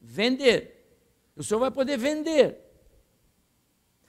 Vender. 0.00 0.98
O 1.36 1.42
Senhor 1.42 1.60
vai 1.60 1.70
poder 1.70 1.96
vender. 1.96 2.65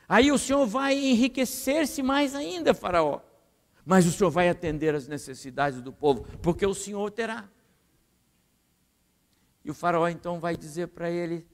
Aí 0.07 0.31
o 0.31 0.37
Senhor 0.37 0.65
vai 0.65 0.97
enriquecer-se 0.97 2.01
mais 2.01 2.33
ainda, 2.33 2.73
Faraó. 2.73 3.21
Mas 3.85 4.05
o 4.05 4.11
Senhor 4.11 4.29
vai 4.29 4.49
atender 4.49 4.93
as 4.93 5.07
necessidades 5.07 5.81
do 5.81 5.93
povo, 5.93 6.25
porque 6.41 6.65
o 6.65 6.73
Senhor 6.73 7.09
terá. 7.09 7.49
E 9.63 9.71
o 9.71 9.73
faraó 9.73 10.07
então 10.07 10.39
vai 10.39 10.55
dizer 10.55 10.87
para 10.87 11.09
ele, 11.09 11.45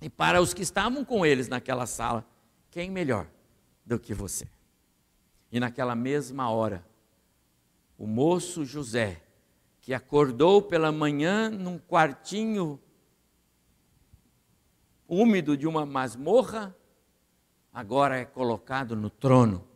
e 0.00 0.08
para 0.08 0.40
os 0.40 0.54
que 0.54 0.62
estavam 0.62 1.04
com 1.04 1.26
eles 1.26 1.48
naquela 1.48 1.86
sala: 1.86 2.24
quem 2.70 2.90
melhor 2.90 3.28
do 3.84 3.98
que 3.98 4.14
você? 4.14 4.48
E 5.50 5.58
naquela 5.58 5.94
mesma 5.94 6.50
hora, 6.50 6.84
o 7.98 8.06
moço 8.06 8.64
José, 8.64 9.22
que 9.80 9.92
acordou 9.92 10.62
pela 10.62 10.90
manhã 10.90 11.50
num 11.50 11.78
quartinho 11.78 12.80
úmido 15.08 15.56
de 15.56 15.66
uma 15.66 15.84
masmorra, 15.84 16.76
agora 17.72 18.18
é 18.18 18.24
colocado 18.24 18.94
no 18.94 19.08
trono 19.08 19.66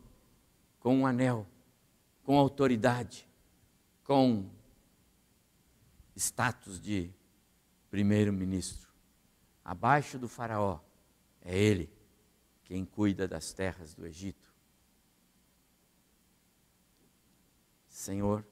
com 0.81 0.99
um 0.99 1.07
anel, 1.07 1.47
com 2.23 2.39
autoridade, 2.39 3.29
com 4.05 4.49
status 6.15 6.81
de 6.81 7.11
primeiro-ministro. 7.91 8.89
Abaixo 9.65 10.19
do 10.19 10.29
Faraó, 10.29 10.81
é 11.41 11.57
ele 11.57 11.91
quem 12.65 12.85
cuida 12.85 13.27
das 13.27 13.53
terras 13.53 13.95
do 13.95 14.07
Egito. 14.07 14.53
Senhor, 17.89 18.45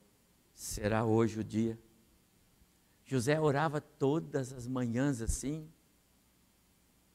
será 0.54 1.04
hoje 1.04 1.40
o 1.40 1.44
dia? 1.44 1.78
José 3.04 3.38
orava 3.38 3.80
todas 3.80 4.52
as 4.52 4.66
manhãs 4.66 5.20
assim. 5.20 5.70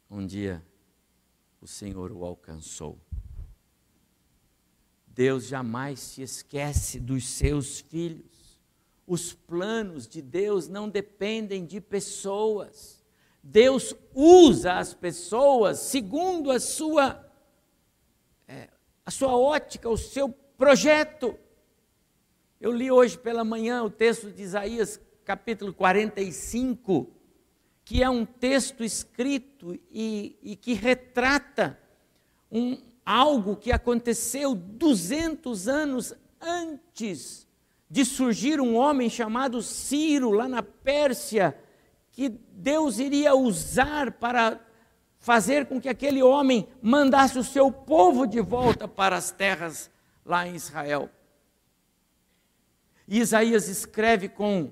Um 0.10 0.26
dia, 0.26 0.64
o 1.62 1.68
Senhor 1.68 2.12
o 2.12 2.24
alcançou. 2.24 2.98
Deus 5.08 5.48
jamais 5.48 6.00
se 6.00 6.22
esquece 6.22 7.00
dos 7.00 7.28
seus 7.28 7.82
filhos. 7.82 8.60
Os 9.06 9.34
planos 9.34 10.08
de 10.08 10.22
Deus 10.22 10.68
não 10.68 10.88
dependem 10.88 11.66
de 11.66 11.82
pessoas. 11.82 13.04
Deus 13.44 13.94
usa 14.14 14.74
as 14.74 14.94
pessoas 14.94 15.80
segundo 15.80 16.52
a 16.52 16.60
sua, 16.60 17.26
é, 18.48 18.70
a 19.06 19.12
sua 19.12 19.36
ótica, 19.36 19.90
o 19.90 19.98
seu 19.98 20.30
projeto. 20.30 21.38
Eu 22.62 22.72
li 22.72 22.92
hoje 22.92 23.18
pela 23.18 23.44
manhã 23.44 23.84
o 23.84 23.90
texto 23.90 24.32
de 24.32 24.44
Isaías, 24.44 25.02
capítulo 25.26 25.74
45, 25.74 27.10
que 27.90 28.04
é 28.04 28.10
um 28.10 28.24
texto 28.24 28.84
escrito 28.84 29.76
e, 29.92 30.38
e 30.44 30.56
que 30.56 30.74
retrata 30.74 31.76
um, 32.52 32.78
algo 33.04 33.56
que 33.56 33.72
aconteceu 33.72 34.54
200 34.54 35.68
anos 35.68 36.14
antes 36.40 37.48
de 37.90 38.06
surgir 38.06 38.62
um 38.62 38.76
homem 38.76 39.10
chamado 39.10 39.60
Ciro, 39.64 40.30
lá 40.30 40.48
na 40.48 40.62
Pérsia, 40.62 41.58
que 42.12 42.30
Deus 42.30 43.00
iria 43.00 43.34
usar 43.34 44.12
para 44.12 44.64
fazer 45.18 45.66
com 45.66 45.82
que 45.82 45.90
aquele 45.90 46.22
homem 46.22 46.68
mandasse 46.84 47.40
o 47.40 47.44
seu 47.44 47.72
povo 47.72 48.28
de 48.28 48.40
volta 48.40 48.88
para 48.88 49.16
as 49.16 49.32
terras 49.32 49.90
lá 50.24 50.48
em 50.48 50.54
Israel. 50.54 51.10
E 53.08 53.18
Isaías 53.18 53.68
escreve 53.68 54.30
com 54.30 54.72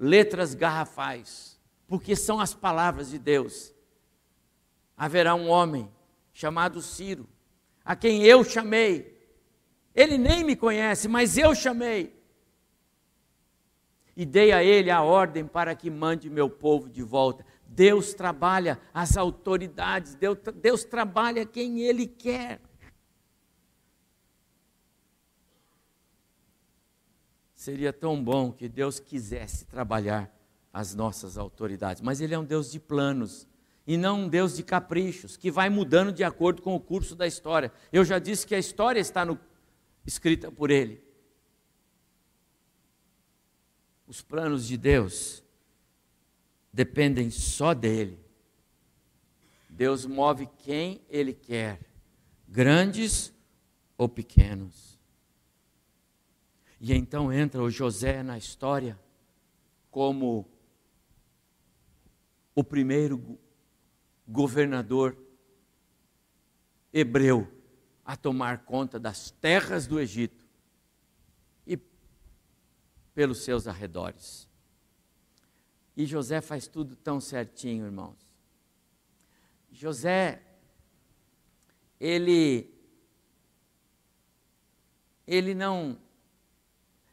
letras 0.00 0.54
garrafais, 0.54 1.55
porque 1.86 2.16
são 2.16 2.40
as 2.40 2.54
palavras 2.54 3.10
de 3.10 3.18
Deus. 3.18 3.74
Haverá 4.96 5.34
um 5.34 5.48
homem 5.48 5.90
chamado 6.32 6.80
Ciro, 6.82 7.28
a 7.84 7.94
quem 7.94 8.22
eu 8.24 8.42
chamei. 8.44 9.14
Ele 9.94 10.18
nem 10.18 10.44
me 10.44 10.56
conhece, 10.56 11.08
mas 11.08 11.38
eu 11.38 11.54
chamei 11.54 12.16
e 14.16 14.24
dei 14.24 14.50
a 14.50 14.64
ele 14.64 14.90
a 14.90 15.02
ordem 15.02 15.46
para 15.46 15.74
que 15.76 15.90
mande 15.90 16.30
meu 16.30 16.48
povo 16.48 16.88
de 16.88 17.02
volta. 17.02 17.44
Deus 17.66 18.14
trabalha 18.14 18.80
as 18.94 19.16
autoridades, 19.16 20.14
Deus, 20.14 20.38
Deus 20.54 20.84
trabalha 20.84 21.44
quem 21.44 21.82
Ele 21.82 22.06
quer. 22.06 22.60
Seria 27.54 27.92
tão 27.92 28.22
bom 28.22 28.50
que 28.50 28.68
Deus 28.68 28.98
quisesse 28.98 29.66
trabalhar 29.66 30.32
as 30.76 30.94
nossas 30.94 31.38
autoridades, 31.38 32.02
mas 32.02 32.20
Ele 32.20 32.34
é 32.34 32.38
um 32.38 32.44
Deus 32.44 32.70
de 32.70 32.78
planos 32.78 33.48
e 33.86 33.96
não 33.96 34.24
um 34.24 34.28
Deus 34.28 34.54
de 34.54 34.62
caprichos, 34.62 35.34
que 35.34 35.50
vai 35.50 35.70
mudando 35.70 36.12
de 36.12 36.22
acordo 36.22 36.60
com 36.60 36.74
o 36.74 36.80
curso 36.80 37.16
da 37.16 37.26
história. 37.26 37.72
Eu 37.90 38.04
já 38.04 38.18
disse 38.18 38.46
que 38.46 38.54
a 38.54 38.58
história 38.58 39.00
está 39.00 39.24
no, 39.24 39.40
escrita 40.06 40.52
por 40.52 40.70
Ele. 40.70 41.02
Os 44.06 44.20
planos 44.20 44.66
de 44.66 44.76
Deus 44.76 45.42
dependem 46.70 47.30
só 47.30 47.72
dele. 47.72 48.20
Deus 49.70 50.04
move 50.04 50.46
quem 50.58 51.00
ele 51.08 51.32
quer, 51.32 51.80
grandes 52.46 53.32
ou 53.96 54.10
pequenos. 54.10 54.98
E 56.78 56.92
então 56.92 57.32
entra 57.32 57.62
o 57.62 57.70
José 57.70 58.22
na 58.22 58.36
história 58.36 59.00
como 59.90 60.46
o 62.56 62.64
primeiro 62.64 63.38
governador 64.26 65.16
hebreu 66.90 67.46
a 68.02 68.16
tomar 68.16 68.64
conta 68.64 68.98
das 68.98 69.30
terras 69.30 69.86
do 69.86 70.00
Egito 70.00 70.46
e 71.66 71.78
pelos 73.14 73.44
seus 73.44 73.68
arredores. 73.68 74.48
E 75.94 76.06
José 76.06 76.40
faz 76.40 76.66
tudo 76.66 76.96
tão 76.96 77.20
certinho, 77.20 77.84
irmãos. 77.84 78.16
José, 79.70 80.42
ele, 82.00 82.74
ele 85.26 85.54
não. 85.54 85.98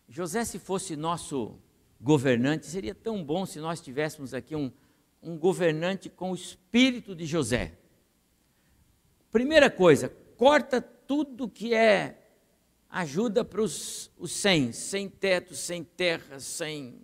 José, 0.08 0.46
se 0.46 0.58
fosse 0.58 0.96
nosso 0.96 1.60
governante, 2.00 2.66
seria 2.66 2.96
tão 2.96 3.22
bom 3.24 3.46
se 3.46 3.60
nós 3.60 3.82
tivéssemos 3.82 4.34
aqui 4.34 4.56
um, 4.56 4.72
um 5.24 5.38
governante 5.38 6.10
com 6.10 6.32
o 6.32 6.36
espírito 6.36 7.16
de 7.16 7.26
José. 7.26 7.74
Primeira 9.32 9.70
coisa, 9.70 10.14
corta 10.38 10.82
tudo 10.82 11.50
que 11.50 11.74
é 11.74 12.20
ajuda 12.90 13.44
para 13.44 13.62
os, 13.62 14.12
os 14.20 14.32
sem, 14.32 14.72
sem 14.72 15.10
teto, 15.10 15.56
sem 15.56 15.84
terra, 15.84 16.40
sem 16.40 17.02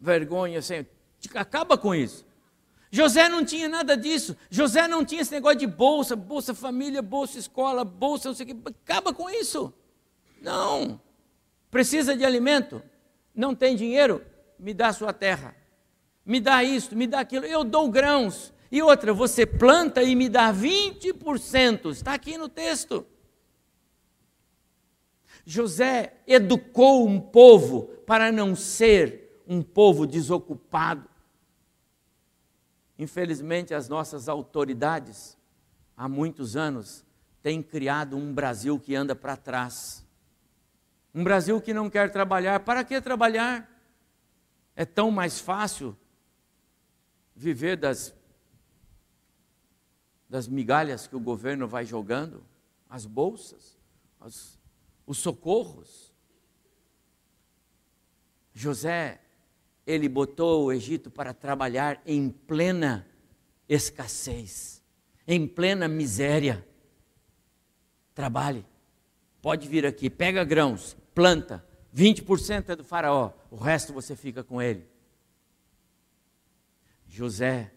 vergonha, 0.00 0.62
sem 0.62 0.86
acaba 1.34 1.76
com 1.76 1.94
isso. 1.94 2.24
José 2.90 3.28
não 3.28 3.44
tinha 3.44 3.68
nada 3.68 3.96
disso. 3.96 4.36
José 4.50 4.86
não 4.86 5.04
tinha 5.04 5.22
esse 5.22 5.32
negócio 5.32 5.58
de 5.58 5.66
bolsa, 5.66 6.14
bolsa 6.14 6.54
família, 6.54 7.00
bolsa 7.00 7.38
escola, 7.38 7.84
bolsa 7.84 8.28
não 8.28 8.34
sei 8.36 8.46
o 8.46 8.54
que. 8.54 8.68
Acaba 8.68 9.14
com 9.14 9.30
isso. 9.30 9.72
Não. 10.40 11.00
Precisa 11.70 12.14
de 12.14 12.24
alimento? 12.24 12.82
Não 13.34 13.54
tem 13.54 13.74
dinheiro? 13.74 14.22
Me 14.58 14.74
dá 14.74 14.92
sua 14.92 15.12
terra. 15.12 15.56
Me 16.24 16.40
dá 16.40 16.62
isso, 16.62 16.96
me 16.96 17.06
dá 17.06 17.20
aquilo. 17.20 17.44
Eu 17.44 17.64
dou 17.64 17.90
grãos. 17.90 18.52
E 18.70 18.80
outra, 18.82 19.12
você 19.12 19.44
planta 19.44 20.02
e 20.02 20.14
me 20.14 20.28
dá 20.28 20.52
20%. 20.52 21.90
Está 21.90 22.14
aqui 22.14 22.38
no 22.38 22.48
texto. 22.48 23.06
José 25.44 26.14
educou 26.26 27.06
um 27.06 27.20
povo 27.20 27.88
para 28.06 28.30
não 28.30 28.54
ser 28.54 29.42
um 29.46 29.62
povo 29.62 30.06
desocupado, 30.06 31.08
Infelizmente, 33.02 33.74
as 33.74 33.88
nossas 33.88 34.28
autoridades, 34.28 35.36
há 35.96 36.08
muitos 36.08 36.56
anos, 36.56 37.04
têm 37.42 37.60
criado 37.60 38.16
um 38.16 38.32
Brasil 38.32 38.78
que 38.78 38.94
anda 38.94 39.12
para 39.12 39.36
trás. 39.36 40.06
Um 41.12 41.24
Brasil 41.24 41.60
que 41.60 41.74
não 41.74 41.90
quer 41.90 42.12
trabalhar. 42.12 42.60
Para 42.60 42.84
que 42.84 43.00
trabalhar? 43.00 43.68
É 44.76 44.84
tão 44.84 45.10
mais 45.10 45.40
fácil 45.40 45.96
viver 47.42 47.76
das, 47.76 48.14
das 50.28 50.46
migalhas 50.46 51.06
que 51.06 51.16
o 51.16 51.20
governo 51.20 51.66
vai 51.66 51.84
jogando, 51.84 52.44
as 52.88 53.04
bolsas, 53.04 53.76
as, 54.20 54.58
os 55.04 55.18
socorros. 55.18 56.14
José 58.54 59.20
ele 59.84 60.08
botou 60.08 60.66
o 60.66 60.72
Egito 60.72 61.10
para 61.10 61.34
trabalhar 61.34 62.00
em 62.06 62.30
plena 62.30 63.06
escassez, 63.68 64.80
em 65.26 65.46
plena 65.46 65.88
miséria. 65.88 66.64
Trabalhe, 68.14 68.64
pode 69.40 69.66
vir 69.66 69.84
aqui, 69.84 70.08
pega 70.08 70.44
grãos, 70.44 70.96
planta, 71.14 71.66
20% 71.94 72.68
é 72.68 72.76
do 72.76 72.84
faraó, 72.84 73.32
o 73.50 73.56
resto 73.56 73.92
você 73.92 74.14
fica 74.14 74.44
com 74.44 74.62
ele. 74.62 74.91
José, 77.12 77.70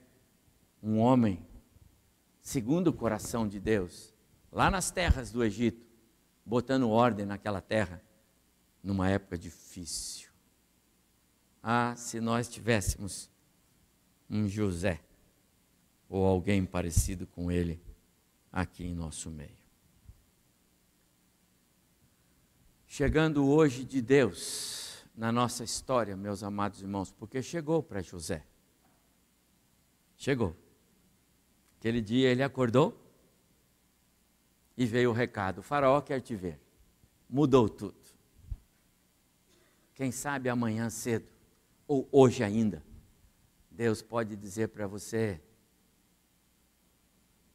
um 0.82 0.98
homem 0.98 1.46
segundo 2.40 2.88
o 2.88 2.94
coração 2.94 3.46
de 3.46 3.60
Deus, 3.60 4.14
lá 4.50 4.72
nas 4.72 4.92
terras 4.92 5.30
do 5.30 5.44
Egito, 5.44 5.86
botando 6.46 6.90
ordem 6.90 7.26
naquela 7.26 7.60
terra, 7.60 8.02
numa 8.82 9.10
época 9.10 9.38
difícil. 9.38 10.30
Ah, 11.62 11.94
se 11.98 12.22
nós 12.22 12.48
tivéssemos 12.48 13.30
um 14.30 14.48
José 14.48 15.02
ou 16.08 16.24
alguém 16.24 16.66
parecido 16.66 17.28
com 17.28 17.52
ele 17.52 17.84
aqui 18.50 18.86
em 18.86 18.96
nosso 18.96 19.30
meio. 19.30 19.66
Chegando 22.88 23.46
hoje 23.46 23.84
de 23.84 24.02
Deus 24.02 25.06
na 25.14 25.30
nossa 25.30 25.62
história, 25.62 26.16
meus 26.16 26.42
amados 26.42 26.82
irmãos, 26.82 27.12
porque 27.12 27.42
chegou 27.42 27.84
para 27.84 28.02
José. 28.02 28.46
Chegou. 30.18 30.56
Aquele 31.78 32.02
dia 32.02 32.30
ele 32.30 32.42
acordou 32.42 33.00
e 34.78 34.86
veio 34.86 35.12
o 35.12 35.14
recado: 35.14 35.60
o 35.60 35.64
Faraó 35.64 36.02
quer 36.02 36.22
te 36.22 36.36
ver. 36.36 36.60
Mudou 37.30 37.70
tudo. 37.70 37.98
Quem 39.94 40.12
sabe 40.12 40.50
amanhã 40.50 40.90
cedo 40.90 41.32
ou 41.88 42.08
hoje 42.12 42.44
ainda, 42.44 42.84
Deus 43.70 44.02
pode 44.02 44.36
dizer 44.36 44.70
para 44.70 44.88
você: 44.88 45.42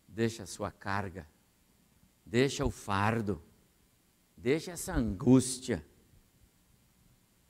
deixa 0.06 0.44
a 0.44 0.46
sua 0.46 0.70
carga, 0.70 1.26
deixa 2.24 2.64
o 2.64 2.70
fardo, 2.70 3.42
deixa 4.36 4.72
essa 4.72 4.94
angústia, 4.94 5.84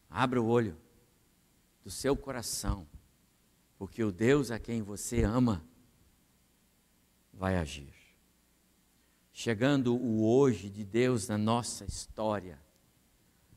abra 0.09 0.41
o 0.41 0.47
olho 0.47 0.77
do 1.85 1.91
seu 1.91 2.17
coração, 2.17 2.87
porque 3.81 4.05
o 4.05 4.13
Deus 4.13 4.51
a 4.51 4.59
quem 4.59 4.83
você 4.83 5.23
ama 5.23 5.65
vai 7.33 7.57
agir. 7.57 7.95
Chegando 9.33 9.97
o 9.97 10.23
hoje 10.23 10.69
de 10.69 10.85
Deus 10.85 11.29
na 11.29 11.39
nossa 11.39 11.87
história, 11.87 12.61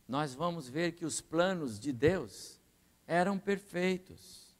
nós 0.07 0.33
vamos 0.33 0.69
ver 0.69 0.93
que 0.93 1.03
os 1.03 1.19
planos 1.19 1.77
de 1.77 1.91
Deus 1.91 2.57
eram 3.05 3.37
perfeitos. 3.37 4.55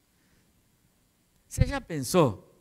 Você 1.48 1.66
já 1.66 1.80
pensou? 1.80 2.54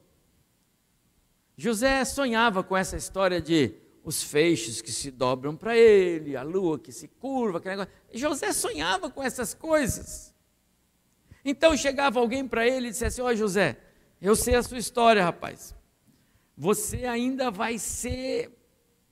José 1.57 2.05
sonhava 2.05 2.63
com 2.63 2.77
essa 2.77 2.97
história 2.97 3.43
de 3.43 3.75
os 4.05 4.23
feixes 4.23 4.81
que 4.81 4.93
se 4.93 5.11
dobram 5.11 5.57
para 5.57 5.77
ele, 5.77 6.37
a 6.37 6.45
lua 6.45 6.79
que 6.79 6.93
se 6.93 7.09
curva, 7.09 7.59
aquele 7.59 7.79
negócio. 7.79 8.01
José 8.13 8.53
sonhava 8.53 9.11
com 9.11 9.21
essas 9.21 9.55
coisas. 9.55 10.32
Então 11.45 11.77
chegava 11.77 12.21
alguém 12.21 12.47
para 12.47 12.67
ele 12.67 12.89
e 12.89 12.91
disse 12.91 13.05
assim: 13.05 13.21
Ó 13.21 13.27
oh, 13.27 13.35
José, 13.35 13.77
eu 14.21 14.37
sei 14.37 14.55
a 14.55 14.63
sua 14.63 14.79
história, 14.79 15.25
rapaz. 15.25 15.75
Você 16.57 17.07
ainda 17.07 17.51
vai 17.51 17.79
ser 17.79 18.57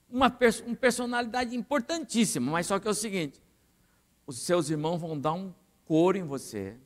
uma, 0.08 0.36
uma 0.66 0.76
personalidade 0.76 1.56
importantíssima, 1.56 2.50
mas 2.52 2.66
só 2.66 2.78
que 2.78 2.86
é 2.86 2.90
o 2.90 2.94
seguinte: 2.94 3.42
os 4.26 4.38
seus 4.38 4.70
irmãos 4.70 4.98
vão 4.98 5.18
dar 5.18 5.32
um 5.32 5.52
couro 5.84 6.16
em 6.18 6.22
você, 6.22 6.76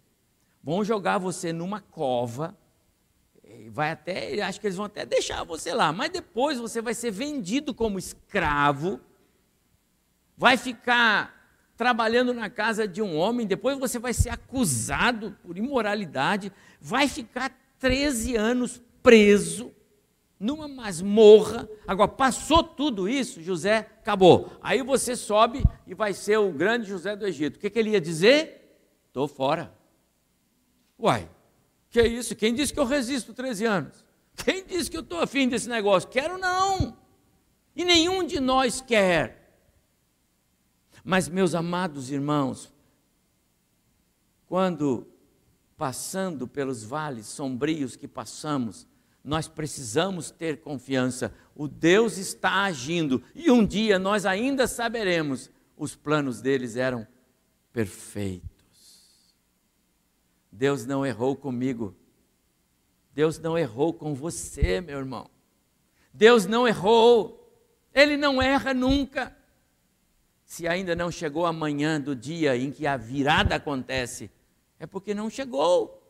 vão 0.63 0.85
jogar 0.85 1.19
você 1.19 1.53
numa 1.53 1.81
cova, 1.81 2.57
vai 3.71 3.91
até, 3.91 4.41
acho 4.43 4.61
que 4.61 4.67
eles 4.67 4.77
vão 4.77 4.87
até 4.87 5.05
deixar 5.05 5.45
você 5.45 5.75
lá, 5.75 5.93
mas 5.93 6.11
depois 6.11 6.59
você 6.59 6.81
vai 6.81 6.95
ser 6.95 7.11
vendido 7.11 7.75
como 7.75 7.99
escravo, 7.99 9.01
vai 10.37 10.57
ficar 10.57 11.34
trabalhando 11.77 12.33
na 12.33 12.49
casa 12.49 12.87
de 12.87 13.03
um 13.03 13.17
homem, 13.17 13.47
depois 13.47 13.79
você 13.79 13.99
vai 13.99 14.13
ser 14.13 14.31
acusado 14.31 15.37
por 15.43 15.59
imoralidade, 15.59 16.53
vai 16.81 17.09
ficar 17.09 17.53
13 17.79 18.37
anos 18.37 18.81
preso 19.03 19.73
numa 20.39 20.69
masmorra. 20.69 21.69
Agora, 21.87 22.09
passou 22.09 22.63
tudo 22.63 23.09
isso, 23.09 23.43
José 23.43 23.79
acabou. 24.01 24.53
Aí 24.63 24.83
você 24.83 25.17
sobe 25.17 25.65
e 25.87 25.95
vai 25.95 26.13
ser 26.13 26.39
o 26.39 26.53
grande 26.53 26.89
José 26.89 27.17
do 27.17 27.27
Egito. 27.27 27.57
O 27.57 27.59
que, 27.59 27.71
que 27.71 27.79
ele 27.79 27.91
ia 27.91 28.01
dizer? 28.01 28.79
Estou 29.09 29.27
fora. 29.27 29.73
Uai, 30.99 31.29
que 31.91 32.01
é 32.01 32.07
isso? 32.07 32.37
Quem 32.37 32.55
disse 32.55 32.73
que 32.73 32.81
eu 32.81 32.85
resisto 32.85 33.33
13 33.33 33.65
anos? 33.65 34.05
Quem 34.37 34.65
disse 34.65 34.91
que 34.91 34.97
eu 34.97 35.03
estou 35.03 35.21
afim 35.21 35.49
desse 35.49 35.69
negócio? 35.69 36.09
Quero 36.09 36.39
não. 36.39 36.97
E 37.75 37.85
nenhum 37.85 38.25
de 38.25 38.41
nós 38.41 38.81
quer. 38.81 39.44
Mas, 41.05 41.29
meus 41.29 41.55
amados 41.55 42.11
irmãos, 42.11 42.73
quando 44.47 45.07
passando 45.77 46.49
pelos 46.49 46.83
vales 46.83 47.27
sombrios 47.27 47.95
que 47.95 48.09
passamos, 48.09 48.87
nós 49.23 49.47
precisamos 49.47 50.31
ter 50.31 50.61
confiança. 50.61 51.35
O 51.55 51.69
Deus 51.69 52.17
está 52.17 52.65
agindo 52.65 53.23
e 53.35 53.51
um 53.51 53.67
dia 53.67 53.99
nós 53.99 54.25
ainda 54.25 54.67
saberemos 54.67 55.51
os 55.77 55.95
planos 55.95 56.41
deles 56.41 56.77
eram 56.77 57.07
perfeitos. 57.73 59.35
Deus 60.51 60.87
não 60.87 61.05
errou 61.05 61.35
comigo. 61.35 61.95
Deus 63.13 63.39
não 63.39 63.59
errou 63.59 63.93
com 63.93 64.15
você, 64.15 64.81
meu 64.81 64.99
irmão. 64.99 65.29
Deus 66.13 66.47
não 66.47 66.67
errou. 66.67 67.41
Ele 67.93 68.17
não 68.17 68.41
erra 68.41 68.73
nunca. 68.73 69.37
Se 70.55 70.69
ainda 70.69 70.95
não 70.95 71.11
chegou 71.11 71.47
amanhã 71.47 72.01
do 72.01 72.15
dia 72.15 72.57
em 72.57 72.71
que 72.71 72.87
a 72.87 72.97
virada 72.97 73.57
acontece, 73.57 74.31
é 74.79 74.87
porque 74.87 75.13
não 75.13 75.29
chegou. 75.29 76.01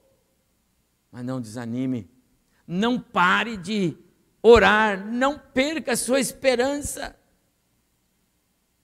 Mas 1.11 1.25
não 1.25 1.41
desanime, 1.41 2.11
não 2.67 3.01
pare 3.01 3.57
de 3.57 3.97
orar, 4.43 5.03
não 5.03 5.39
perca 5.39 5.93
a 5.93 5.97
sua 5.97 6.21
esperança. 6.21 7.19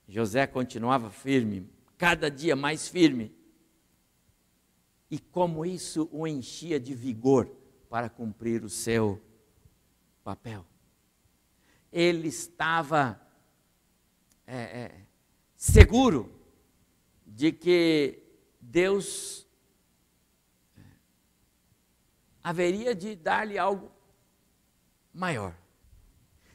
José 0.07 0.47
continuava 0.47 1.11
firme, 1.11 1.69
cada 1.95 2.31
dia 2.31 2.55
mais 2.55 2.87
firme. 2.87 3.31
E 5.11 5.19
como 5.19 5.63
isso 5.63 6.09
o 6.11 6.25
enchia 6.25 6.79
de 6.79 6.95
vigor 6.95 7.55
para 7.87 8.09
cumprir 8.09 8.63
o 8.63 8.69
seu 8.69 9.21
papel. 10.23 10.65
Ele 11.91 12.29
estava 12.29 13.21
é, 14.47 14.57
é, 14.57 15.10
seguro 15.61 16.27
de 17.23 17.51
que 17.51 18.23
Deus 18.59 19.45
haveria 22.43 22.95
de 22.95 23.15
dar-lhe 23.15 23.59
algo 23.59 23.91
maior. 25.13 25.55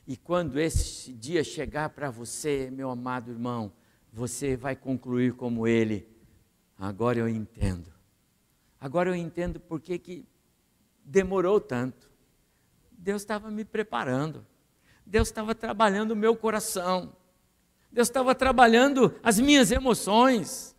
E 0.09 0.17
quando 0.17 0.59
esse 0.59 1.13
dia 1.13 1.45
chegar 1.45 1.91
para 1.91 2.11
você, 2.11 2.69
meu 2.69 2.91
amado 2.91 3.31
irmão, 3.31 3.73
você 4.13 4.57
vai 4.57 4.75
concluir 4.75 5.35
como 5.35 5.69
ele. 5.69 6.09
Agora 6.77 7.21
eu 7.21 7.29
entendo. 7.29 7.95
Agora 8.81 9.11
eu 9.11 9.15
entendo 9.15 9.61
por 9.61 9.81
que, 9.81 10.01
que 10.01 10.27
demorou 11.05 11.61
tanto. 11.61 12.11
Deus 12.91 13.23
estava 13.23 13.53
me 13.53 13.65
preparando. 13.65 14.45
Deus 15.07 15.29
estava 15.29 15.55
trabalhando 15.55 16.11
o 16.11 16.17
meu 16.17 16.37
coração. 16.37 17.15
Deus 17.91 18.09
estava 18.09 18.35
trabalhando 18.35 19.15
as 19.23 19.39
minhas 19.39 19.71
emoções. 19.71 20.77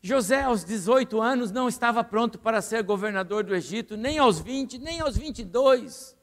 José, 0.00 0.42
aos 0.42 0.64
18 0.64 1.20
anos, 1.20 1.50
não 1.50 1.68
estava 1.68 2.02
pronto 2.04 2.38
para 2.38 2.62
ser 2.62 2.82
governador 2.82 3.44
do 3.44 3.54
Egito, 3.54 3.96
nem 3.96 4.18
aos 4.18 4.40
20, 4.40 4.78
nem 4.78 5.00
aos 5.00 5.16
22. 5.16 6.16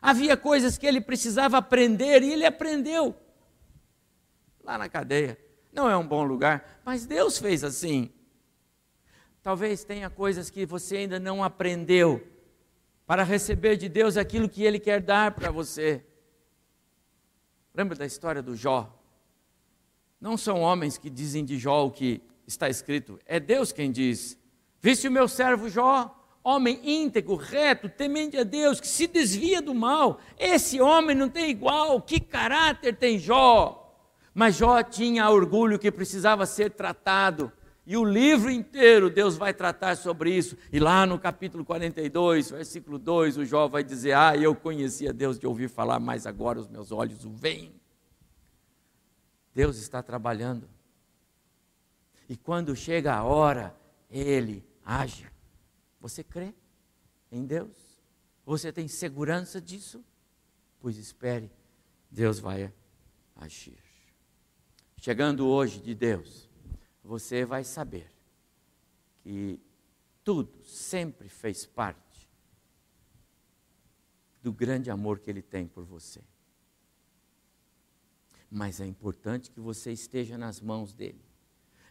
Havia 0.00 0.36
coisas 0.36 0.78
que 0.78 0.86
ele 0.86 1.00
precisava 1.00 1.58
aprender 1.58 2.22
e 2.22 2.32
ele 2.32 2.46
aprendeu. 2.46 3.14
Lá 4.62 4.78
na 4.78 4.88
cadeia. 4.88 5.38
Não 5.72 5.90
é 5.90 5.96
um 5.96 6.06
bom 6.06 6.22
lugar, 6.24 6.80
mas 6.84 7.04
Deus 7.04 7.38
fez 7.38 7.62
assim. 7.62 8.10
Talvez 9.42 9.84
tenha 9.84 10.08
coisas 10.08 10.48
que 10.48 10.64
você 10.64 10.96
ainda 10.98 11.20
não 11.20 11.44
aprendeu 11.44 12.26
para 13.06 13.22
receber 13.22 13.76
de 13.76 13.88
Deus 13.88 14.16
aquilo 14.16 14.48
que 14.48 14.62
Ele 14.62 14.80
quer 14.80 15.00
dar 15.00 15.32
para 15.32 15.50
você. 15.50 16.04
Lembra 17.76 17.94
da 17.94 18.06
história 18.06 18.42
do 18.42 18.56
Jó? 18.56 18.90
Não 20.18 20.38
são 20.38 20.62
homens 20.62 20.96
que 20.96 21.10
dizem 21.10 21.44
de 21.44 21.58
Jó 21.58 21.84
o 21.84 21.90
que 21.90 22.22
está 22.46 22.70
escrito, 22.70 23.20
é 23.26 23.38
Deus 23.38 23.70
quem 23.70 23.92
diz. 23.92 24.38
Viste 24.80 25.08
o 25.08 25.12
meu 25.12 25.28
servo 25.28 25.68
Jó, 25.68 26.18
homem 26.42 26.80
íntegro, 26.82 27.36
reto, 27.36 27.86
temente 27.90 28.38
a 28.38 28.44
Deus, 28.44 28.80
que 28.80 28.88
se 28.88 29.06
desvia 29.06 29.60
do 29.60 29.74
mal. 29.74 30.18
Esse 30.38 30.80
homem 30.80 31.14
não 31.14 31.28
tem 31.28 31.50
igual, 31.50 32.00
que 32.00 32.18
caráter 32.18 32.96
tem 32.96 33.18
Jó? 33.18 33.94
Mas 34.32 34.56
Jó 34.56 34.82
tinha 34.82 35.28
orgulho 35.28 35.78
que 35.78 35.92
precisava 35.92 36.46
ser 36.46 36.70
tratado. 36.70 37.52
E 37.86 37.96
o 37.96 38.04
livro 38.04 38.50
inteiro 38.50 39.08
Deus 39.08 39.36
vai 39.36 39.54
tratar 39.54 39.96
sobre 39.96 40.36
isso. 40.36 40.58
E 40.72 40.80
lá 40.80 41.06
no 41.06 41.20
capítulo 41.20 41.64
42, 41.64 42.50
versículo 42.50 42.98
2, 42.98 43.38
o 43.38 43.44
Jó 43.44 43.68
vai 43.68 43.84
dizer: 43.84 44.12
Ah, 44.12 44.36
eu 44.36 44.56
conhecia 44.56 45.12
Deus 45.12 45.38
de 45.38 45.46
ouvir 45.46 45.68
falar, 45.68 46.00
mas 46.00 46.26
agora 46.26 46.58
os 46.58 46.66
meus 46.66 46.90
olhos 46.90 47.24
o 47.24 47.30
veem. 47.30 47.72
Deus 49.54 49.76
está 49.78 50.02
trabalhando. 50.02 50.68
E 52.28 52.36
quando 52.36 52.74
chega 52.74 53.14
a 53.14 53.22
hora, 53.22 53.72
Ele 54.10 54.66
age. 54.84 55.30
Você 56.00 56.24
crê 56.24 56.52
em 57.30 57.46
Deus? 57.46 57.70
Você 58.44 58.72
tem 58.72 58.88
segurança 58.88 59.60
disso? 59.60 60.04
Pois 60.80 60.98
espere, 60.98 61.52
Deus 62.10 62.40
vai 62.40 62.72
agir. 63.36 63.78
Chegando 65.00 65.46
hoje 65.46 65.80
de 65.80 65.94
Deus 65.94 66.45
você 67.06 67.44
vai 67.44 67.62
saber 67.62 68.10
que 69.22 69.60
tudo 70.24 70.50
sempre 70.64 71.28
fez 71.28 71.64
parte 71.64 72.28
do 74.42 74.52
grande 74.52 74.90
amor 74.90 75.20
que 75.20 75.30
Ele 75.30 75.40
tem 75.40 75.66
por 75.66 75.84
você. 75.84 76.20
Mas 78.50 78.80
é 78.80 78.86
importante 78.86 79.50
que 79.50 79.60
você 79.60 79.92
esteja 79.92 80.36
nas 80.36 80.60
mãos 80.60 80.92
dele. 80.92 81.24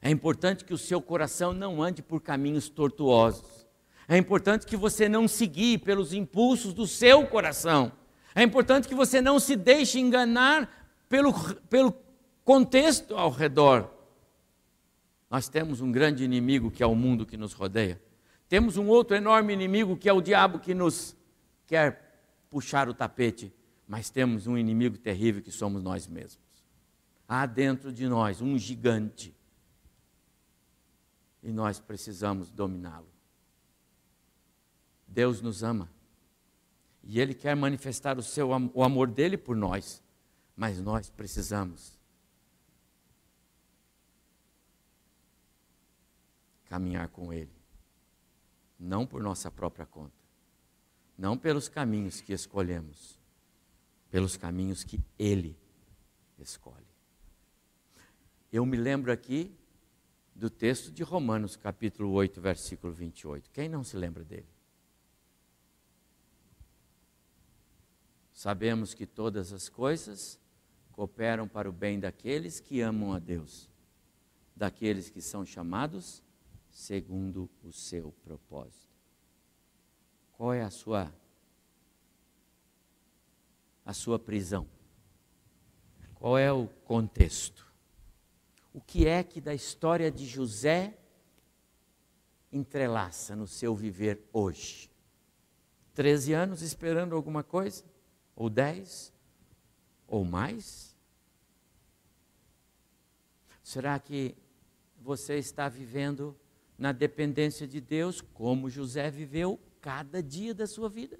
É 0.01 0.09
importante 0.09 0.66
que 0.66 0.74
o 0.74 0.78
seu 0.78 1.01
coração 1.01 1.53
não 1.53 1.82
ande 1.82 2.01
por 2.01 2.22
caminhos 2.22 2.70
tortuosos. 2.70 3.66
É 4.07 4.18
importante 4.18 4.66
que 4.66 4.78
você 4.78 5.07
não 5.07 5.28
se 5.28 5.47
guie 5.47 5.78
pelos 5.78 6.13
impulsos 6.13 6.74
do 6.74 6.86
seu 6.86 7.26
coração. 7.26 7.91
É 8.36 8.43
importante 8.43 8.88
que 8.88 8.95
você 8.95 9.22
não 9.22 9.39
se 9.39 9.55
deixe 9.55 9.97
enganar 9.99 10.70
pelo, 11.07 11.34
pelo 11.70 11.93
contexto 12.43 13.16
ao 13.16 13.32
redor. 13.32 13.95
Nós 15.36 15.49
temos 15.49 15.81
um 15.81 15.91
grande 15.91 16.23
inimigo 16.23 16.71
que 16.71 16.81
é 16.81 16.86
o 16.86 16.95
mundo 16.95 17.25
que 17.25 17.36
nos 17.36 17.51
rodeia. 17.51 18.01
Temos 18.47 18.77
um 18.77 18.88
outro 18.88 19.17
enorme 19.17 19.51
inimigo 19.51 19.97
que 19.97 20.07
é 20.07 20.13
o 20.13 20.21
diabo 20.21 20.59
que 20.59 20.73
nos 20.73 21.13
quer 21.67 22.23
puxar 22.49 22.88
o 22.88 22.93
tapete. 22.93 23.53
Mas 23.86 24.09
temos 24.09 24.47
um 24.47 24.57
inimigo 24.57 24.97
terrível 24.97 25.41
que 25.41 25.51
somos 25.51 25.83
nós 25.83 26.07
mesmos. 26.07 26.39
Há 27.27 27.45
dentro 27.45 27.91
de 27.91 28.07
nós 28.07 28.39
um 28.39 28.57
gigante. 28.57 29.36
E 31.43 31.51
nós 31.51 31.81
precisamos 31.81 32.49
dominá-lo. 32.49 33.09
Deus 35.05 35.41
nos 35.41 35.63
ama. 35.63 35.91
E 37.03 37.19
Ele 37.19 37.33
quer 37.33 37.57
manifestar 37.57 38.17
o, 38.17 38.23
seu, 38.23 38.51
o 38.73 38.81
amor 38.81 39.09
dele 39.09 39.36
por 39.36 39.57
nós. 39.57 40.01
Mas 40.55 40.79
nós 40.79 41.09
precisamos 41.09 41.95
caminhar 46.76 47.07
com 47.07 47.32
Ele. 47.32 47.55
Não 48.78 49.07
por 49.07 49.23
nossa 49.23 49.49
própria 49.49 49.86
conta. 49.86 50.13
Não 51.17 51.38
pelos 51.38 51.69
caminhos 51.69 52.19
que 52.19 52.34
escolhemos. 52.34 53.17
Pelos 54.11 54.36
caminhos 54.36 54.84
que 54.84 54.99
Ele 55.17 55.57
escolhe. 56.38 56.86
Eu 58.51 58.65
me 58.65 58.76
lembro 58.76 59.09
aqui 59.09 59.57
do 60.36 60.49
texto 60.49 60.91
de 60.91 61.01
Romanos, 61.01 61.55
capítulo 61.55 62.11
8, 62.11 62.41
versículo 62.41 62.91
28. 62.91 63.49
Quem 63.51 63.69
não 63.69 63.82
se 63.82 63.95
lembra 63.95 64.26
dele? 64.26 64.49
Sabemos 68.34 68.93
que 68.93 69.05
todas 69.05 69.53
as 69.53 69.69
coisas 69.69 70.38
cooperam 70.91 71.47
para 71.47 71.69
o 71.69 71.71
bem 71.71 72.01
daqueles 72.01 72.59
que 72.59 72.82
amam 72.82 73.13
a 73.13 73.19
Deus, 73.19 73.69
daqueles 74.53 75.09
que 75.09 75.21
são 75.21 75.45
chamados 75.45 76.21
segundo 76.76 77.49
o 77.63 77.71
seu 77.71 78.11
propósito. 78.21 78.93
Qual 80.34 80.53
é 80.53 80.61
a 80.61 80.69
sua 80.69 81.15
a 83.86 83.93
sua 83.93 84.19
prisão? 84.19 84.67
Qual 86.15 86.38
é 86.38 86.51
o 86.51 86.67
contexto? 86.84 87.73
O 88.73 88.82
que 88.82 89.07
é 89.07 89.23
que 89.23 89.39
da 89.39 89.53
história 89.53 90.11
de 90.11 90.26
José 90.26 90.97
entrelaça 92.51 93.38
no 93.38 93.47
seu 93.47 93.73
viver 93.73 94.28
hoje? 94.34 94.91
Treze 95.93 96.34
anos 96.34 96.61
esperando 96.61 97.15
alguma 97.15 97.41
coisa? 97.41 97.86
Ou 98.36 98.49
dez? 98.49 99.13
Ou 100.07 100.26
mais? 100.26 100.93
Será 103.63 103.97
que 103.97 104.36
você 104.99 105.38
está 105.38 105.69
vivendo 105.69 106.38
na 106.78 106.91
dependência 106.91 107.67
de 107.67 107.80
Deus, 107.80 108.21
como 108.21 108.69
José 108.69 109.09
viveu 109.09 109.59
cada 109.82 110.21
dia 110.21 110.53
da 110.53 110.67
sua 110.67 110.89
vida? 110.89 111.19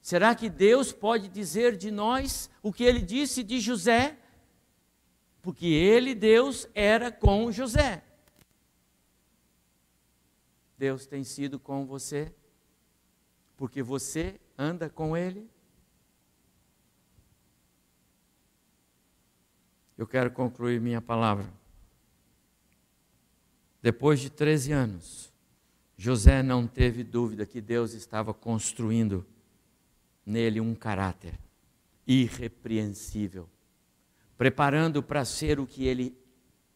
Será 0.00 0.34
que 0.34 0.48
Deus 0.48 0.92
pode 0.92 1.28
dizer 1.28 1.76
de 1.76 1.90
nós 1.90 2.50
o 2.62 2.72
que 2.72 2.84
ele 2.84 3.02
disse 3.02 3.42
de 3.42 3.60
José? 3.60 4.18
Porque 5.42 5.66
ele, 5.66 6.14
Deus, 6.14 6.68
era 6.74 7.10
com 7.10 7.50
José. 7.50 8.02
Deus 10.78 11.06
tem 11.06 11.22
sido 11.24 11.58
com 11.58 11.84
você, 11.84 12.34
porque 13.56 13.82
você 13.82 14.40
anda 14.56 14.88
com 14.88 15.14
ele. 15.14 15.50
Eu 19.98 20.06
quero 20.06 20.30
concluir 20.30 20.80
minha 20.80 21.02
palavra 21.02 21.59
depois 23.82 24.20
de 24.20 24.28
13 24.28 24.72
anos, 24.72 25.32
José 25.96 26.42
não 26.42 26.66
teve 26.66 27.02
dúvida 27.02 27.46
que 27.46 27.60
Deus 27.60 27.92
estava 27.92 28.32
construindo 28.34 29.26
nele 30.24 30.60
um 30.60 30.74
caráter 30.74 31.38
irrepreensível, 32.06 33.48
preparando 34.36 35.02
para 35.02 35.24
ser 35.24 35.58
o 35.58 35.66
que 35.66 35.86
ele 35.86 36.16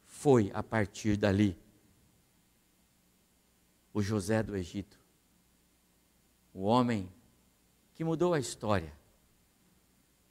foi 0.07 0.51
a 0.55 0.63
partir 0.63 1.17
dali. 1.17 1.59
O 3.93 4.03
José 4.03 4.43
do 4.43 4.57
Egito, 4.57 4.99
o 6.53 6.63
homem 6.63 7.09
que 7.95 8.05
mudou 8.05 8.35
a 8.35 8.39
história 8.39 8.93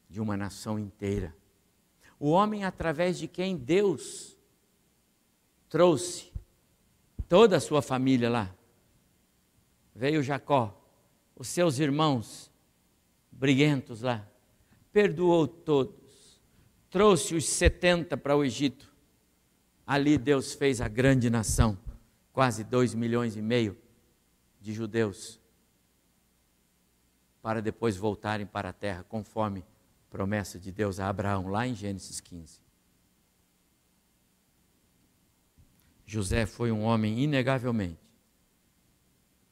de 0.10 0.20
uma 0.20 0.36
nação 0.36 0.78
inteira. 0.78 1.36
O 2.20 2.30
homem 2.30 2.64
através 2.64 3.18
de 3.18 3.28
quem 3.28 3.58
Deus 3.58 4.38
trouxe 5.70 6.33
toda 7.34 7.58
a 7.58 7.60
sua 7.60 7.82
família 7.82 8.30
lá. 8.30 8.56
Veio 9.96 10.22
Jacó, 10.22 10.80
os 11.36 11.48
seus 11.48 11.80
irmãos 11.80 12.52
briguentos 13.32 14.04
lá, 14.04 14.24
perdoou 14.92 15.48
todos, 15.48 16.40
trouxe 16.92 17.34
os 17.34 17.50
70 17.50 18.16
para 18.18 18.38
o 18.38 18.44
Egito. 18.46 18.94
Ali 19.84 20.16
Deus 20.16 20.54
fez 20.54 20.80
a 20.80 20.88
grande 20.88 21.28
nação, 21.28 21.76
quase 22.32 22.64
dois 22.64 22.94
milhões 22.94 23.36
e 23.36 23.42
meio 23.42 23.76
de 24.62 24.72
judeus, 24.72 25.42
para 27.42 27.64
depois 27.64 27.98
voltarem 27.98 28.46
para 28.46 28.70
a 28.70 28.74
terra, 28.74 29.04
conforme 29.10 29.66
promessa 30.08 30.60
de 30.60 30.72
Deus 30.72 31.00
a 31.00 31.10
Abraão, 31.10 31.48
lá 31.48 31.66
em 31.66 31.74
Gênesis 31.74 32.20
15. 32.20 32.63
José 36.06 36.46
foi 36.46 36.72
um 36.72 36.84
homem, 36.84 37.20
inegavelmente, 37.20 38.00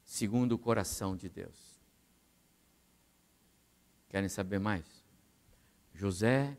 segundo 0.04 0.54
o 0.54 0.60
coração 0.60 1.16
de 1.16 1.30
Deus. 1.30 1.80
Querem 4.10 4.30
saber 4.30 4.60
mais? 4.60 4.86
José, 5.94 6.58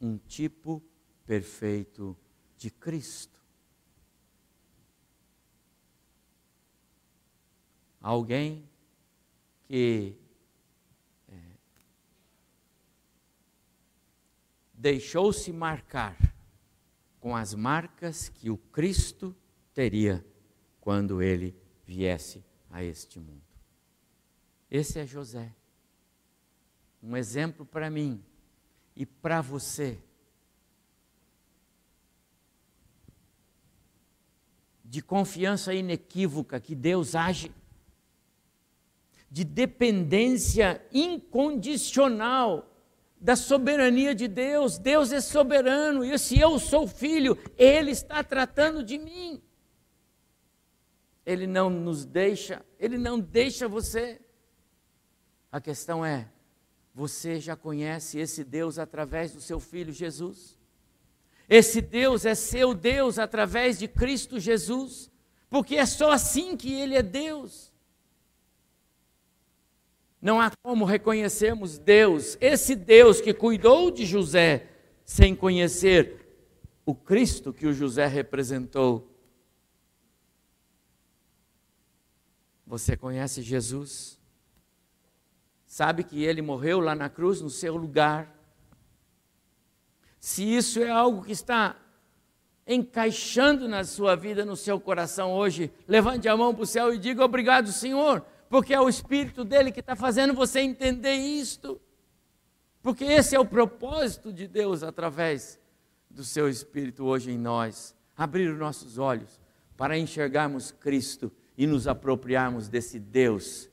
um 0.00 0.18
tipo 0.18 0.82
perfeito 1.24 2.16
de 2.56 2.70
Cristo. 2.70 3.38
Alguém 8.00 8.68
que 9.66 10.16
é, 11.28 11.38
deixou-se 14.72 15.52
marcar 15.52 16.16
com 17.28 17.36
as 17.36 17.52
marcas 17.52 18.30
que 18.30 18.48
o 18.48 18.56
Cristo 18.56 19.36
teria 19.74 20.24
quando 20.80 21.20
ele 21.20 21.54
viesse 21.84 22.42
a 22.70 22.82
este 22.82 23.20
mundo. 23.20 23.42
Esse 24.70 24.98
é 24.98 25.06
José. 25.06 25.54
Um 27.02 27.14
exemplo 27.14 27.66
para 27.66 27.90
mim 27.90 28.24
e 28.96 29.04
para 29.04 29.42
você. 29.42 29.98
De 34.82 35.02
confiança 35.02 35.74
inequívoca 35.74 36.58
que 36.58 36.74
Deus 36.74 37.14
age, 37.14 37.52
de 39.30 39.44
dependência 39.44 40.82
incondicional 40.90 42.66
da 43.20 43.36
soberania 43.36 44.14
de 44.14 44.28
Deus. 44.28 44.78
Deus 44.78 45.12
é 45.12 45.20
soberano 45.20 46.04
e 46.04 46.18
se 46.18 46.38
eu 46.38 46.58
sou 46.58 46.86
filho, 46.86 47.36
Ele 47.56 47.90
está 47.90 48.22
tratando 48.22 48.82
de 48.82 48.98
mim. 48.98 49.42
Ele 51.26 51.46
não 51.46 51.68
nos 51.68 52.04
deixa, 52.04 52.64
Ele 52.78 52.96
não 52.96 53.20
deixa 53.20 53.68
você. 53.68 54.20
A 55.50 55.60
questão 55.60 56.04
é: 56.04 56.28
você 56.94 57.38
já 57.38 57.54
conhece 57.54 58.18
esse 58.18 58.42
Deus 58.42 58.78
através 58.78 59.32
do 59.32 59.40
seu 59.40 59.60
filho 59.60 59.92
Jesus? 59.92 60.58
Esse 61.48 61.80
Deus 61.80 62.26
é 62.26 62.34
seu 62.34 62.74
Deus 62.74 63.18
através 63.18 63.78
de 63.78 63.88
Cristo 63.88 64.38
Jesus, 64.38 65.10
porque 65.48 65.76
é 65.76 65.86
só 65.86 66.12
assim 66.12 66.56
que 66.56 66.72
Ele 66.72 66.94
é 66.94 67.02
Deus. 67.02 67.72
Não 70.20 70.40
há 70.40 70.50
como 70.62 70.84
reconhecermos 70.84 71.78
Deus, 71.78 72.36
esse 72.40 72.74
Deus 72.74 73.20
que 73.20 73.32
cuidou 73.32 73.90
de 73.90 74.04
José, 74.04 74.68
sem 75.04 75.34
conhecer 75.34 76.26
o 76.84 76.94
Cristo 76.94 77.52
que 77.52 77.66
o 77.66 77.72
José 77.72 78.06
representou. 78.06 79.14
Você 82.66 82.96
conhece 82.96 83.42
Jesus? 83.42 84.18
Sabe 85.64 86.02
que 86.02 86.24
ele 86.24 86.42
morreu 86.42 86.80
lá 86.80 86.94
na 86.94 87.08
cruz 87.08 87.40
no 87.40 87.50
seu 87.50 87.76
lugar? 87.76 88.34
Se 90.18 90.42
isso 90.42 90.80
é 90.80 90.90
algo 90.90 91.22
que 91.22 91.32
está 91.32 91.76
encaixando 92.66 93.68
na 93.68 93.84
sua 93.84 94.14
vida, 94.14 94.44
no 94.44 94.56
seu 94.56 94.78
coração 94.80 95.32
hoje, 95.32 95.72
levante 95.86 96.28
a 96.28 96.36
mão 96.36 96.54
para 96.54 96.64
o 96.64 96.66
céu 96.66 96.92
e 96.92 96.98
diga: 96.98 97.24
Obrigado, 97.24 97.72
Senhor, 97.72 98.24
porque 98.48 98.72
é 98.72 98.80
o 98.80 98.88
Espírito 98.88 99.44
dele 99.44 99.70
que 99.70 99.80
está 99.80 99.94
fazendo 99.94 100.34
você 100.34 100.60
entender 100.60 101.14
isto. 101.14 101.80
Porque 102.82 103.04
esse 103.04 103.36
é 103.36 103.40
o 103.40 103.44
propósito 103.44 104.32
de 104.32 104.46
Deus 104.46 104.82
através 104.82 105.60
do 106.08 106.24
seu 106.24 106.48
Espírito 106.48 107.04
hoje 107.04 107.30
em 107.30 107.38
nós 107.38 107.94
abrir 108.16 108.50
os 108.50 108.58
nossos 108.58 108.98
olhos 108.98 109.40
para 109.76 109.98
enxergarmos 109.98 110.72
Cristo 110.72 111.30
e 111.56 111.66
nos 111.66 111.86
apropriarmos 111.86 112.68
desse 112.68 112.98
Deus 112.98 113.68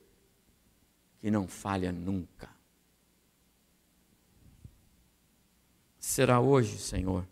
que 1.18 1.30
não 1.30 1.48
falha 1.48 1.90
nunca. 1.90 2.48
Será 5.98 6.40
hoje, 6.40 6.78
Senhor, 6.78 7.26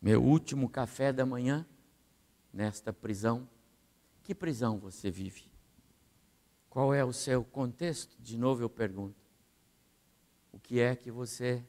meu 0.00 0.22
último 0.22 0.68
café 0.68 1.12
da 1.12 1.26
manhã 1.26 1.66
nesta 2.52 2.92
prisão. 2.92 3.48
Que 4.22 4.34
prisão 4.34 4.78
você 4.78 5.10
vive? 5.10 5.47
Qual 6.78 6.94
é 6.94 7.04
o 7.04 7.12
seu 7.12 7.42
contexto? 7.42 8.16
De 8.22 8.38
novo 8.38 8.62
eu 8.62 8.70
pergunto. 8.70 9.20
O 10.52 10.60
que 10.60 10.78
é 10.78 10.94
que 10.94 11.10
você 11.10 11.60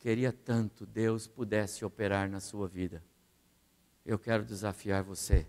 queria 0.00 0.32
tanto 0.32 0.84
Deus 0.84 1.28
pudesse 1.28 1.84
operar 1.84 2.28
na 2.28 2.40
sua 2.40 2.66
vida? 2.66 3.00
Eu 4.04 4.18
quero 4.18 4.44
desafiar 4.44 5.04
você 5.04 5.46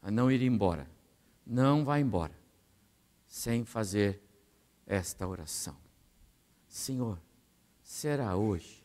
a 0.00 0.08
não 0.08 0.30
ir 0.30 0.40
embora. 0.40 0.88
Não 1.44 1.84
vá 1.84 1.98
embora 1.98 2.32
sem 3.26 3.64
fazer 3.64 4.22
esta 4.86 5.26
oração. 5.26 5.76
Senhor, 6.68 7.20
será 7.82 8.36
hoje, 8.36 8.84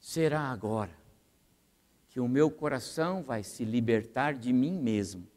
será 0.00 0.50
agora, 0.50 0.98
que 2.08 2.18
o 2.18 2.26
meu 2.26 2.50
coração 2.50 3.22
vai 3.22 3.44
se 3.44 3.64
libertar 3.64 4.34
de 4.34 4.52
mim 4.52 4.76
mesmo 4.76 5.28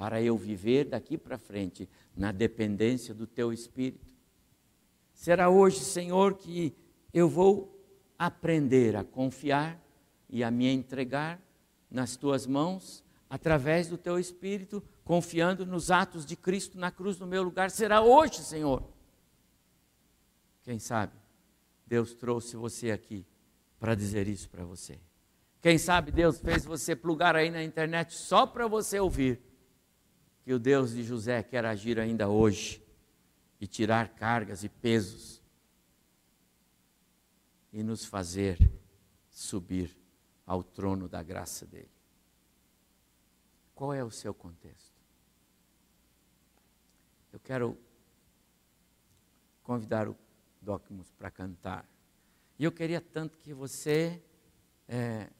para 0.00 0.22
eu 0.22 0.34
viver 0.34 0.86
daqui 0.86 1.18
para 1.18 1.36
frente 1.36 1.86
na 2.16 2.32
dependência 2.32 3.12
do 3.12 3.26
teu 3.26 3.52
espírito. 3.52 4.10
Será 5.12 5.50
hoje, 5.50 5.80
Senhor, 5.80 6.38
que 6.38 6.74
eu 7.12 7.28
vou 7.28 7.78
aprender 8.18 8.96
a 8.96 9.04
confiar 9.04 9.78
e 10.26 10.42
a 10.42 10.50
me 10.50 10.66
entregar 10.72 11.38
nas 11.90 12.16
tuas 12.16 12.46
mãos 12.46 13.04
através 13.28 13.88
do 13.88 13.98
teu 13.98 14.18
espírito, 14.18 14.82
confiando 15.04 15.66
nos 15.66 15.90
atos 15.90 16.24
de 16.24 16.34
Cristo 16.34 16.78
na 16.78 16.90
cruz 16.90 17.18
no 17.18 17.26
meu 17.26 17.42
lugar. 17.42 17.70
Será 17.70 18.00
hoje, 18.00 18.42
Senhor. 18.42 18.82
Quem 20.62 20.78
sabe 20.78 21.12
Deus 21.86 22.14
trouxe 22.14 22.56
você 22.56 22.90
aqui 22.90 23.26
para 23.78 23.94
dizer 23.94 24.28
isso 24.28 24.48
para 24.48 24.64
você. 24.64 24.98
Quem 25.60 25.76
sabe 25.76 26.10
Deus 26.10 26.40
fez 26.40 26.64
você 26.64 26.96
plugar 26.96 27.36
aí 27.36 27.50
na 27.50 27.62
internet 27.62 28.14
só 28.14 28.46
para 28.46 28.66
você 28.66 28.98
ouvir 28.98 29.49
que 30.50 30.54
o 30.54 30.58
Deus 30.58 30.90
de 30.90 31.04
José 31.04 31.44
quer 31.44 31.64
agir 31.64 31.96
ainda 32.00 32.28
hoje 32.28 32.84
e 33.60 33.68
tirar 33.68 34.08
cargas 34.16 34.64
e 34.64 34.68
pesos 34.68 35.40
e 37.72 37.84
nos 37.84 38.04
fazer 38.04 38.58
subir 39.30 39.96
ao 40.44 40.64
trono 40.64 41.08
da 41.08 41.22
graça 41.22 41.64
dele. 41.64 41.92
Qual 43.76 43.94
é 43.94 44.02
o 44.02 44.10
seu 44.10 44.34
contexto? 44.34 45.00
Eu 47.32 47.38
quero 47.38 47.78
convidar 49.62 50.08
o 50.08 50.16
Docmus 50.60 51.12
para 51.12 51.30
cantar. 51.30 51.88
E 52.58 52.64
eu 52.64 52.72
queria 52.72 53.00
tanto 53.00 53.38
que 53.38 53.54
você 53.54 54.20
é, 54.88 55.30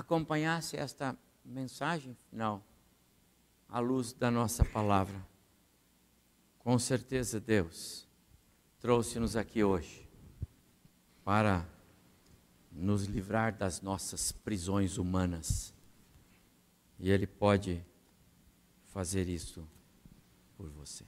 acompanhasse 0.00 0.76
esta 0.76 1.16
mensagem 1.44 2.16
final 2.28 2.62
à 3.68 3.78
luz 3.78 4.12
da 4.12 4.30
nossa 4.30 4.64
palavra. 4.64 5.24
Com 6.58 6.78
certeza, 6.78 7.40
Deus 7.40 8.06
trouxe-nos 8.80 9.36
aqui 9.36 9.62
hoje 9.62 10.08
para 11.24 11.66
nos 12.72 13.04
livrar 13.04 13.56
das 13.56 13.80
nossas 13.80 14.32
prisões 14.32 14.96
humanas. 14.96 15.72
E 16.98 17.10
Ele 17.10 17.26
pode 17.26 17.84
fazer 18.88 19.28
isso 19.28 19.66
por 20.56 20.68
você. 20.70 21.04